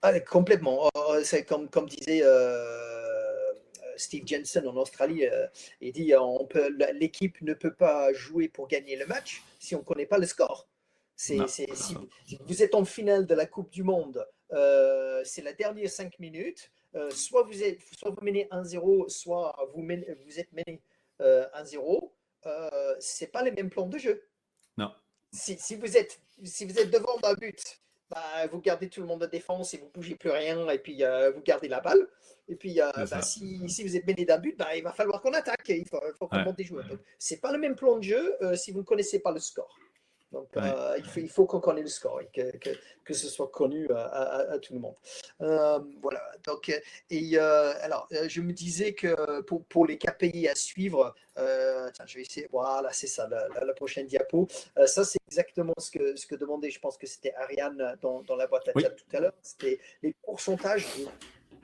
[0.00, 0.84] Ah, complètement.
[0.84, 2.22] Oh, oh, c'est comme, comme disait.
[2.22, 2.95] Euh,
[3.96, 5.46] Steve Jensen en Australie, euh,
[5.80, 9.84] il dit euh, l'équipe ne peut pas jouer pour gagner le match si on ne
[9.84, 10.68] connaît pas le score.
[11.16, 11.38] si,
[12.46, 16.70] vous êtes en finale de la Coupe du Monde, euh, c'est la dernière cinq minutes.
[17.10, 20.82] soit, vous êtes, soit vous menez 1-0, soit vous, vous êtes mené
[21.20, 22.10] 1-0.
[22.44, 24.26] Ce n'est pas les mêmes plans de jeu.
[24.76, 24.92] Non.
[25.32, 27.80] Si, si, vous êtes, si vous êtes devant un but,
[28.10, 30.78] bah, vous gardez tout le monde de défense et vous ne bougez plus rien et
[30.78, 31.02] puis
[31.34, 32.08] vous gardez la balle.
[32.48, 35.32] Et puis, euh, bah, si, vous êtes mené d'un but, bah, il va falloir qu'on
[35.32, 35.68] attaque.
[35.68, 36.86] Il faut, faut qu'on monte des joueurs.
[37.18, 39.40] Ce n'est pas le même plan de jeu euh, si vous ne connaissez pas le
[39.40, 39.76] score.
[40.36, 42.28] Donc, euh, il faut, qu'on connaisse le score et
[43.04, 44.94] que, ce soit connu à, tout le monde.
[46.02, 46.22] voilà.
[46.44, 46.70] Donc,
[47.10, 52.48] et alors, je me disais que pour, les KPI à suivre, je vais essayer.
[52.50, 54.46] Voilà, c'est ça, la, prochaine diapo.
[54.86, 58.46] ça, c'est exactement ce que, ce que demandait, je pense que c'était Ariane dans, la
[58.46, 59.34] boîte à chat tout à l'heure.
[59.42, 60.86] C'était les pourcentages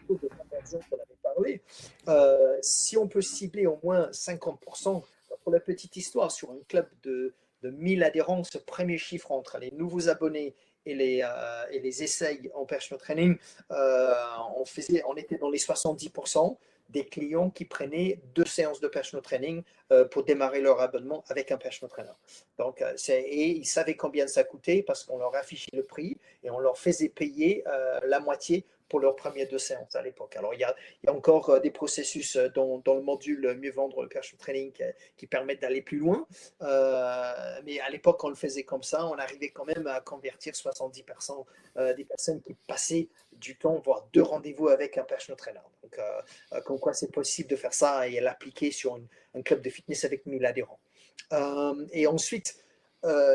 [0.08, 1.62] de conversion qu'on avait parlé,
[2.08, 5.02] euh, si on peut cibler au moins 50%,
[5.42, 9.58] pour la petite histoire, sur un club de, de 1000 adhérents, ce premier chiffre entre
[9.58, 10.54] les nouveaux abonnés
[10.84, 13.36] et les, euh, et les essais en personal training,
[13.70, 14.14] euh,
[14.56, 16.56] on, faisait, on était dans les 70%
[16.88, 19.62] des clients qui prenaient deux séances de personal training
[20.10, 22.12] pour démarrer leur abonnement avec un personal trainer.
[22.58, 26.58] Donc, et ils savaient combien ça coûtait parce qu'on leur affichait le prix et on
[26.58, 27.64] leur faisait payer
[28.04, 30.36] la moitié pour leurs premières deux séances à l'époque.
[30.36, 30.74] Alors, il y, a,
[31.10, 34.70] encore euh, des processus euh, dans, le module Mieux vendre le personal training
[35.16, 36.26] qui, permettent d'aller plus loin.
[36.60, 39.06] Euh, mais à l'époque, on le faisait comme ça.
[39.06, 41.46] On arrivait quand même à convertir 70%
[41.96, 45.60] des personnes qui passaient du temps, voire deux rendez-vous avec un personal trainer.
[45.82, 45.98] Donc,
[46.66, 49.00] comme quoi c'est possible de faire ça et l'appliquer sur
[49.34, 50.80] un club de fitness avec 1000 adhérents.
[51.92, 52.62] et ensuite,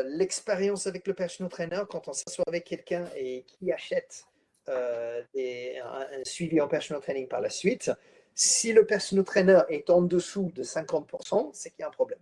[0.04, 4.24] l'expérience avec le personal trainer, quand on s'assoit avec quelqu'un et qui achète
[4.68, 7.90] euh, un, suivi en personal training par la suite.
[8.34, 12.20] Si le personal trainer est en dessous de 50%, c'est qu'il y a un problème.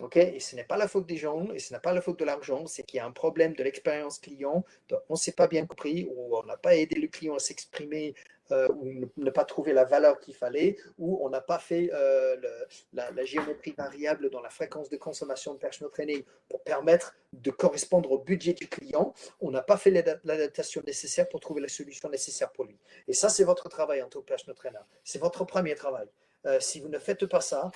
[0.00, 0.16] OK?
[0.16, 2.24] Et ce n'est pas la faute des gens, et ce n'est pas la faute de
[2.24, 4.64] l'argent, c'est qu'il y a un problème de l'expérience client.
[5.08, 8.14] on ne s'est pas bien compris, ou on n'a pas aidé le client à s'exprimer
[8.52, 12.36] euh, ou ne, pas trouver la valeur qu'il fallait, ou on n'a pas fait euh,
[12.92, 18.12] la, géométrie variable dans la fréquence de consommation de personal training pour permettre de correspondre
[18.12, 22.52] au budget du client, on n'a pas fait l'adaptation nécessaire pour trouver la solution nécessaire
[22.52, 22.78] pour lui.
[23.08, 24.78] Et ça, c'est votre travail en tant que personal trainer.
[25.02, 26.06] C'est votre premier travail.
[26.44, 27.70] Euh, si vous ne faites pas ça,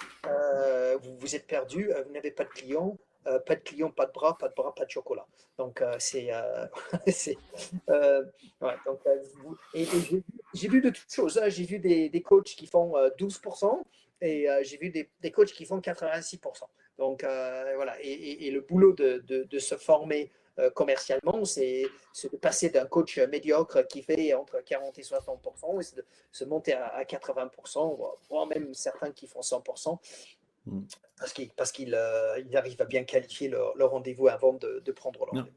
[1.03, 4.13] vous, vous êt perdu, vous n'avez pas de client, euh, pas de client, pas de
[4.13, 5.27] bras, pas de bras, pas de chocolat.
[5.59, 6.31] Donc, euh, c'est.
[7.91, 8.25] Euh,
[8.87, 9.01] donc,
[10.55, 11.39] j'ai vu de toutes choses.
[11.39, 11.49] Hein.
[11.49, 13.83] J'ai vu des, des, coachs qui font 12%
[14.23, 16.41] et j'ai vu des, des, coachs qui font 86%.
[16.99, 17.97] Donc, voilà.
[18.01, 20.31] Et, et, le boulot de, de se former
[20.75, 21.85] commercialement, c'est
[22.23, 26.75] de passer d'un coach médiocre qui fait entre 40 et 60% et de se monter
[26.75, 27.99] à, à 80%,
[28.29, 29.99] voire même certains qui font 100%.
[30.67, 30.81] Mm.
[31.19, 35.35] Parce qu'ils parce qu'il euh, arrivent à bien qualifier leur, rendez-vous avant de, prendre leur
[35.35, 35.57] rendez-vous.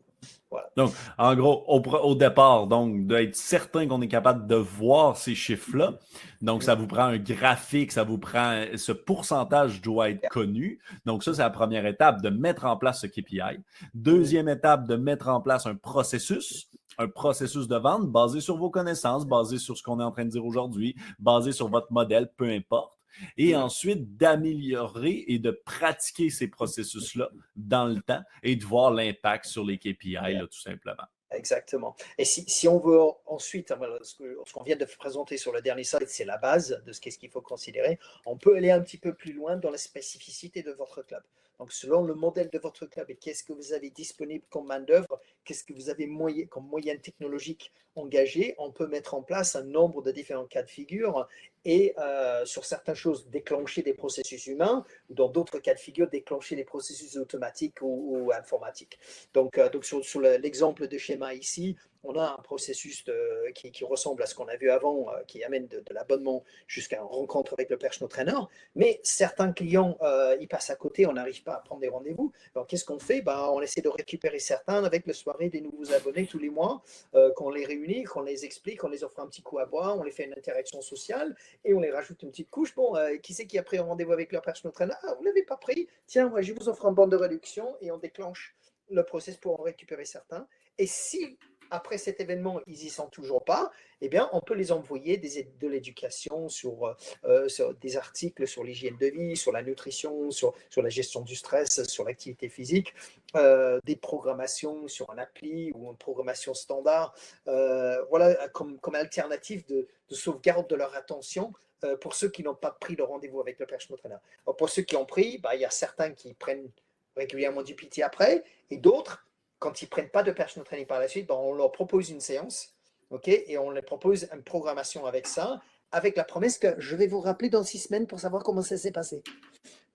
[0.78, 5.36] Donc, en gros, au, au départ, donc, d'être certain qu'on est capable de voir ces
[5.36, 5.96] chiffres-là.
[6.42, 10.80] Donc, ça vous prend un graphique, ça vous prend ce pourcentage doit être connu.
[11.06, 13.64] Donc, ça, c'est la première étape de mettre en place ce KPI.
[13.94, 18.70] Deuxième étape, de mettre en place un processus un processus de vente basé sur vos
[18.70, 22.30] connaissances, basé sur ce qu'on est en train de dire aujourd'hui, basé sur votre modèle,
[22.38, 23.00] peu importe.
[23.38, 29.46] Et ensuite d'améliorer et de pratiquer ces processus-là dans le temps et de voir l'impact
[29.46, 30.18] sur les KPI,
[30.52, 31.04] tout simplement.
[31.34, 31.96] Exactement.
[32.18, 35.84] Et si, si, on veut ensuite, hein, ce qu'on vient de présenter sur le dernier
[35.84, 38.00] slide, c'est la base de ce qu'est-ce qu'il faut considérer.
[38.26, 41.24] On peut aller un petit peu plus loin dans la spécificité de votre club.
[41.60, 45.20] Donc, selon le modèle de votre club et qu'est-ce que vous avez disponible comme main-d'œuvre,
[45.46, 46.10] qu'est-ce que vous avez
[46.50, 50.70] comme moyen technologique engagé, on peut mettre en place un nombre de différents cas de
[50.70, 51.28] figure
[51.66, 56.10] et euh, sur certaines choses déclencher des processus humains ou dans d'autres cas de figure
[56.10, 59.00] déclencher des processus automatiques ou, informatiques.
[59.34, 63.06] Donc, euh, donc sur l'exemple de schéma ici, on a un processus
[63.54, 67.08] qui, ressemble à ce qu'on a vu avant, euh, qui amène de, l'abonnement jusqu'à une
[67.08, 68.40] rencontre avec le personal trainer.
[68.76, 72.32] Mais certains clients, euh, ils passent à côté, on n'arrive pas à prendre des rendez-vous.
[72.56, 73.22] Alors qu'est-ce qu'on fait?
[73.22, 76.84] Ben, On essaie de récupérer certains avec le soirée des nouveaux abonnés tous les mois,
[77.16, 79.98] euh, qu'on les réunit, qu'on les explique, on les offre un petit coup à boire,
[79.98, 82.76] on les fait une interaction sociale et on les rajoute une petite couche.
[82.76, 85.28] Bon, qui c'est qui a pris un rendez-vous avec leur personal trainer Ah, vous ne
[85.28, 85.88] l'avez pas pris?
[86.08, 88.56] Tiens, moi, je vous offre un bande de réduction et on déclenche
[88.90, 90.48] le process pour en récupérer certains.
[90.78, 91.38] Et si
[91.74, 95.50] après cet événement, ils n'y sont toujours pas, eh bien, on peut les envoyer des,
[95.60, 96.96] de l'éducation sur,
[97.26, 101.22] euh, sur, des articles sur l'hygiène de vie, sur la nutrition, sur, sur la gestion
[101.22, 102.94] du stress, sur l'activité physique,
[103.36, 107.16] euh, des programmations sur un appli ou une programmation standard,
[107.48, 111.54] euh, voilà, comme, comme alternative de, de, sauvegarde de leur attention
[112.00, 114.16] pour ceux qui n'ont pas pris le rendez-vous avec le personal trainer.
[114.58, 116.70] pour ceux qui ont pris, bah, il y a certains qui prennent
[117.18, 119.26] régulièrement du pitié après, et d'autres
[119.64, 122.10] quand ils ne prennent pas de personal training par la suite, ben, on leur propose
[122.10, 122.76] une séance,
[123.12, 125.62] ok, et on leur propose une programmation avec ça,
[125.94, 128.76] avec la promesse que je vais vous rappeler dans six semaines pour savoir comment ça
[128.76, 129.24] s'est passé.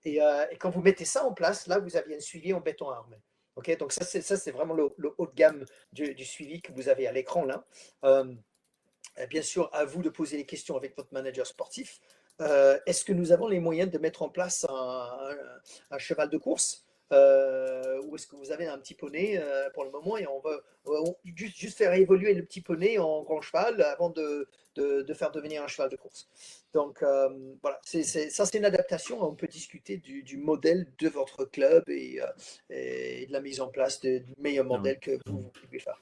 [0.05, 2.89] Et, euh, quand vous mettez ça en place, là, vous avez un suivi en béton
[2.89, 3.17] armé.
[3.57, 4.89] ok Donc ça, c'est, vraiment le,
[5.19, 5.63] haut de gamme
[5.93, 7.63] du, suivi que vous avez à l'écran là.
[8.05, 8.25] Euh,
[9.29, 11.99] bien sûr, à vous de poser les questions avec votre manager sportif.
[12.41, 14.65] Euh, est-ce que nous avons les moyens de mettre en place
[15.91, 16.88] un cheval de course?
[17.11, 20.39] Euh, ou est-ce que vous avez un petit poney euh, pour le moment et on
[20.39, 20.59] va
[21.35, 25.67] juste, faire évoluer le petit poney en grand cheval avant de, de, faire devenir un
[25.67, 26.29] cheval de course.
[26.73, 27.29] Donc euh,
[27.61, 29.21] voilà, c'est, ça c'est une adaptation.
[29.23, 32.19] On peut discuter du, du modèle de votre club et,
[32.69, 35.99] et, de la mise en place du meilleur modèle que vous, vous pouvez faire.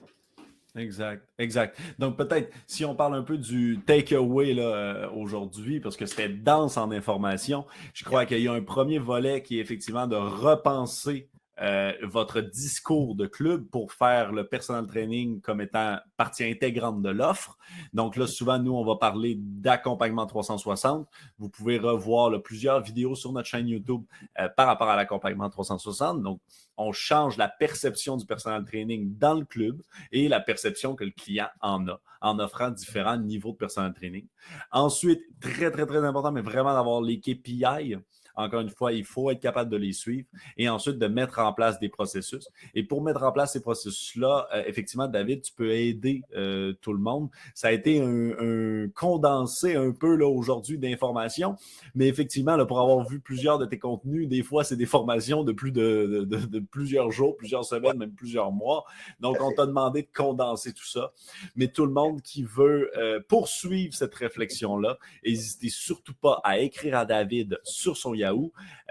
[0.78, 1.80] Exact, exact.
[2.00, 6.78] Donc peut-être si on parle un peu du takeaway euh, aujourd'hui, parce que c'était dense
[6.78, 11.30] en information, je crois qu'il y a un premier volet qui est effectivement de repenser
[11.62, 17.10] euh, votre discours de club pour faire le personal training comme étant partie intégrante de
[17.10, 17.58] l'offre.
[17.94, 21.08] Donc là, souvent, nous, on va parler d'accompagnement 360.
[21.40, 24.04] Vous pouvez revoir plusieurs vidéos sur notre chaîne YouTube
[24.40, 26.22] euh, par rapport à l'accompagnement 360.
[26.22, 26.40] Donc,
[26.78, 29.82] on change la perception du personal training dans le club
[30.12, 34.26] et la perception que le client en a en offrant différents niveaux de personal training.
[34.72, 37.96] Ensuite, très, très, très important, mais vraiment d'avoir les KPI
[38.38, 40.28] encore une fois, il faut être capable de les suivre
[40.58, 42.48] et ensuite de mettre en place des processus.
[42.76, 46.94] Et pour mettre en place ces processus-là, euh, effectivement, David, tu peux aider euh, tout
[46.94, 47.30] le monde.
[47.56, 51.56] Ça a été un, condensé un peu là aujourd'hui d'informations,
[51.96, 55.44] mais effectivement, là, pour avoir vu plusieurs de tes contenus, des fois, c'est des formations
[55.44, 56.30] de plus de,
[56.72, 58.86] plusieurs jours, plusieurs semaines, même plusieurs mois.
[59.20, 61.12] Donc, on t'a demandé de condenser tout ça.
[61.56, 66.98] Mais tout le monde qui veut euh, poursuivre cette réflexion-là, n'hésitez surtout pas à écrire
[66.98, 68.27] à David sur son Yahoo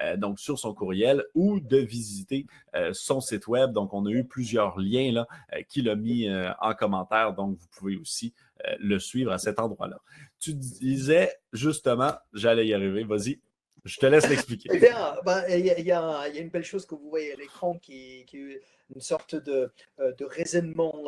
[0.03, 3.73] euh, donc sur son courriel, ou de visiter euh, son site web.
[3.73, 6.29] Donc, on a eu plusieurs liens là, euh, qu'il a mis
[6.61, 8.35] en commentaire, donc vous pouvez aussi
[8.79, 10.01] le suivre à cet endroit-là.
[10.39, 13.41] Tu disais justement, j'allais y arriver, vas-y.
[13.85, 14.69] Je te laisse l'expliquer.
[15.25, 19.01] Ben, il y, a une belle chose que vous voyez à l'écran qui, est une
[19.01, 19.71] sorte de,
[20.21, 21.05] raisonnement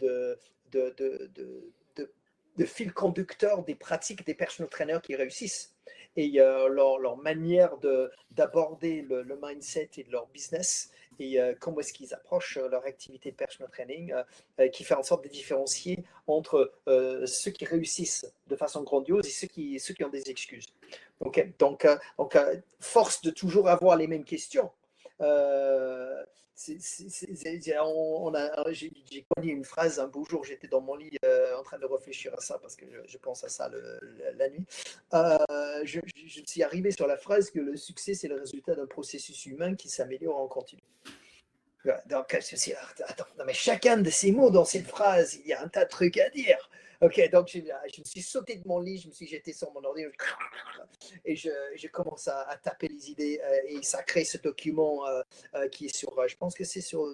[0.00, 0.38] de,
[0.70, 0.94] de,
[2.56, 5.71] de, fil conducteur des pratiques des personal trainers qui réussissent
[6.16, 7.76] et euh, leur, leur, manière
[8.30, 13.30] d'aborder le, mindset et leur business et euh, comment est-ce qu'ils approchent euh, leur activité
[13.30, 14.14] de personal training,
[14.72, 16.72] qui fait en sorte de différencier entre
[17.26, 20.66] ceux qui réussissent de façon grandiose et ceux qui, ceux qui ont des excuses.
[21.58, 21.86] donc,
[22.18, 22.38] donc
[22.80, 24.70] force de toujours avoir les mêmes questions
[28.72, 31.86] j'ai connu une phrase un beau jour, j'étais dans mon lit euh, en train de
[31.86, 33.70] réfléchir à ça parce que je, pense à ça
[34.36, 34.64] la nuit.
[35.14, 35.38] Euh,
[35.84, 36.00] je,
[36.46, 39.88] suis arrivé sur la phrase que le succès, c'est le résultat d'un processus humain qui
[39.88, 40.82] s'améliore en continu.
[42.06, 45.84] Donc, attends, mais chacun de ces mots dans cette phrase, il y a un tas
[45.84, 46.70] de trucs à dire.
[47.02, 49.82] Ok, donc je, me suis sauté de mon lit, je me suis jeté sur mon
[49.82, 50.38] ordinateur
[51.24, 55.20] et je, commence à, taper les idées euh, et ça crée ce document euh,
[55.56, 57.04] euh, qui est sur, je pense que c'est sur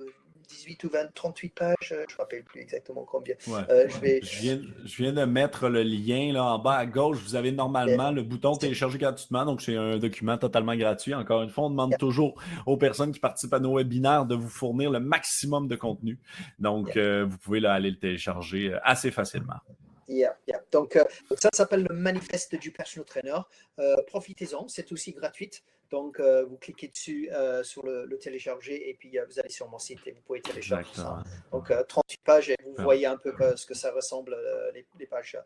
[0.49, 3.35] 18 ou 20, 38 pages, je ne me rappelle plus exactement combien.
[3.47, 4.21] je, vais...
[4.23, 7.19] je, viens, je, viens, de mettre le lien là, en bas à gauche.
[7.19, 9.45] Vous avez normalement le bouton télécharger gratuitement.
[9.45, 11.15] Donc, c'est un document totalement gratuit.
[11.15, 14.49] Encore une fois, on demande toujours aux personnes qui participent à nos webinaires de vous
[14.49, 16.19] fournir le maximum de contenu.
[16.59, 19.61] Donc, vous pouvez là, aller le télécharger assez facilement.
[20.09, 20.61] Yeah, yeah.
[20.73, 21.05] Donc, euh,
[21.41, 23.39] ça s'appelle le manifeste du personal trainer.
[23.79, 25.51] Euh, profitez-en, c'est aussi gratuit.
[25.91, 27.31] Donc, euh, vous cliquez dessus
[27.63, 31.23] sur le, télécharger et puis vous allez sur mon site et vous pouvez télécharger ça.
[31.53, 34.37] Donc, 38 pages et vous voyez un peu ce que ça ressemble,
[34.75, 35.39] les, pages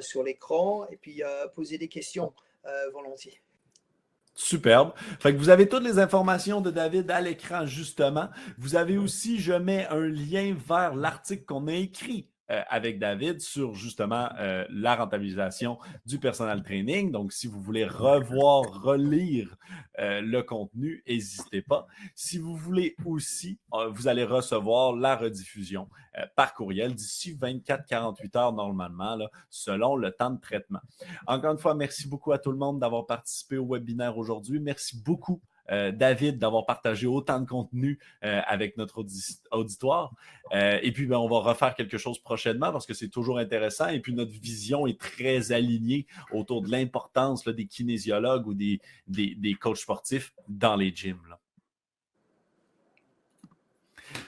[0.00, 0.86] sur l'écran.
[0.90, 1.22] Et puis,
[1.54, 2.34] posez des questions
[2.92, 3.40] volontiers.
[4.34, 4.92] Superbe.
[5.18, 8.28] Fait que vous avez toutes les informations de David à l'écran, justement.
[8.58, 13.40] Vous avez aussi, je mets un lien vers l'article qu'on a écrit euh, avec David
[13.40, 17.10] sur justement euh, la rentabilisation du personal training.
[17.10, 19.56] Donc, si vous voulez revoir, relire
[19.98, 21.88] euh, le contenu, n'hésitez pas.
[22.14, 23.58] Si vous voulez aussi,
[23.90, 25.88] vous allez recevoir la rediffusion
[26.36, 29.18] par courriel d'ici 24-48 heures normalement,
[29.50, 30.80] selon le temps de traitement.
[31.26, 34.60] Encore une fois, merci beaucoup à tout le monde d'avoir participé au webinaire aujourd'hui.
[34.60, 39.04] Merci beaucoup euh, David, d'avoir partagé autant de contenu euh, avec notre
[39.50, 40.12] auditoire.
[40.52, 43.88] Euh, et puis, ben, on va refaire quelque chose prochainement parce que c'est toujours intéressant.
[43.88, 49.54] Et puis, notre vision est très alignée autour de l'importance des kinésiologues ou des, des,
[49.54, 51.36] coachs sportifs dans les gyms.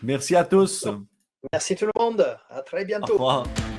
[0.03, 0.87] Merci à tous.
[1.53, 2.39] Merci tout le monde.
[2.51, 3.15] À très bientôt.
[3.15, 3.78] Au revoir.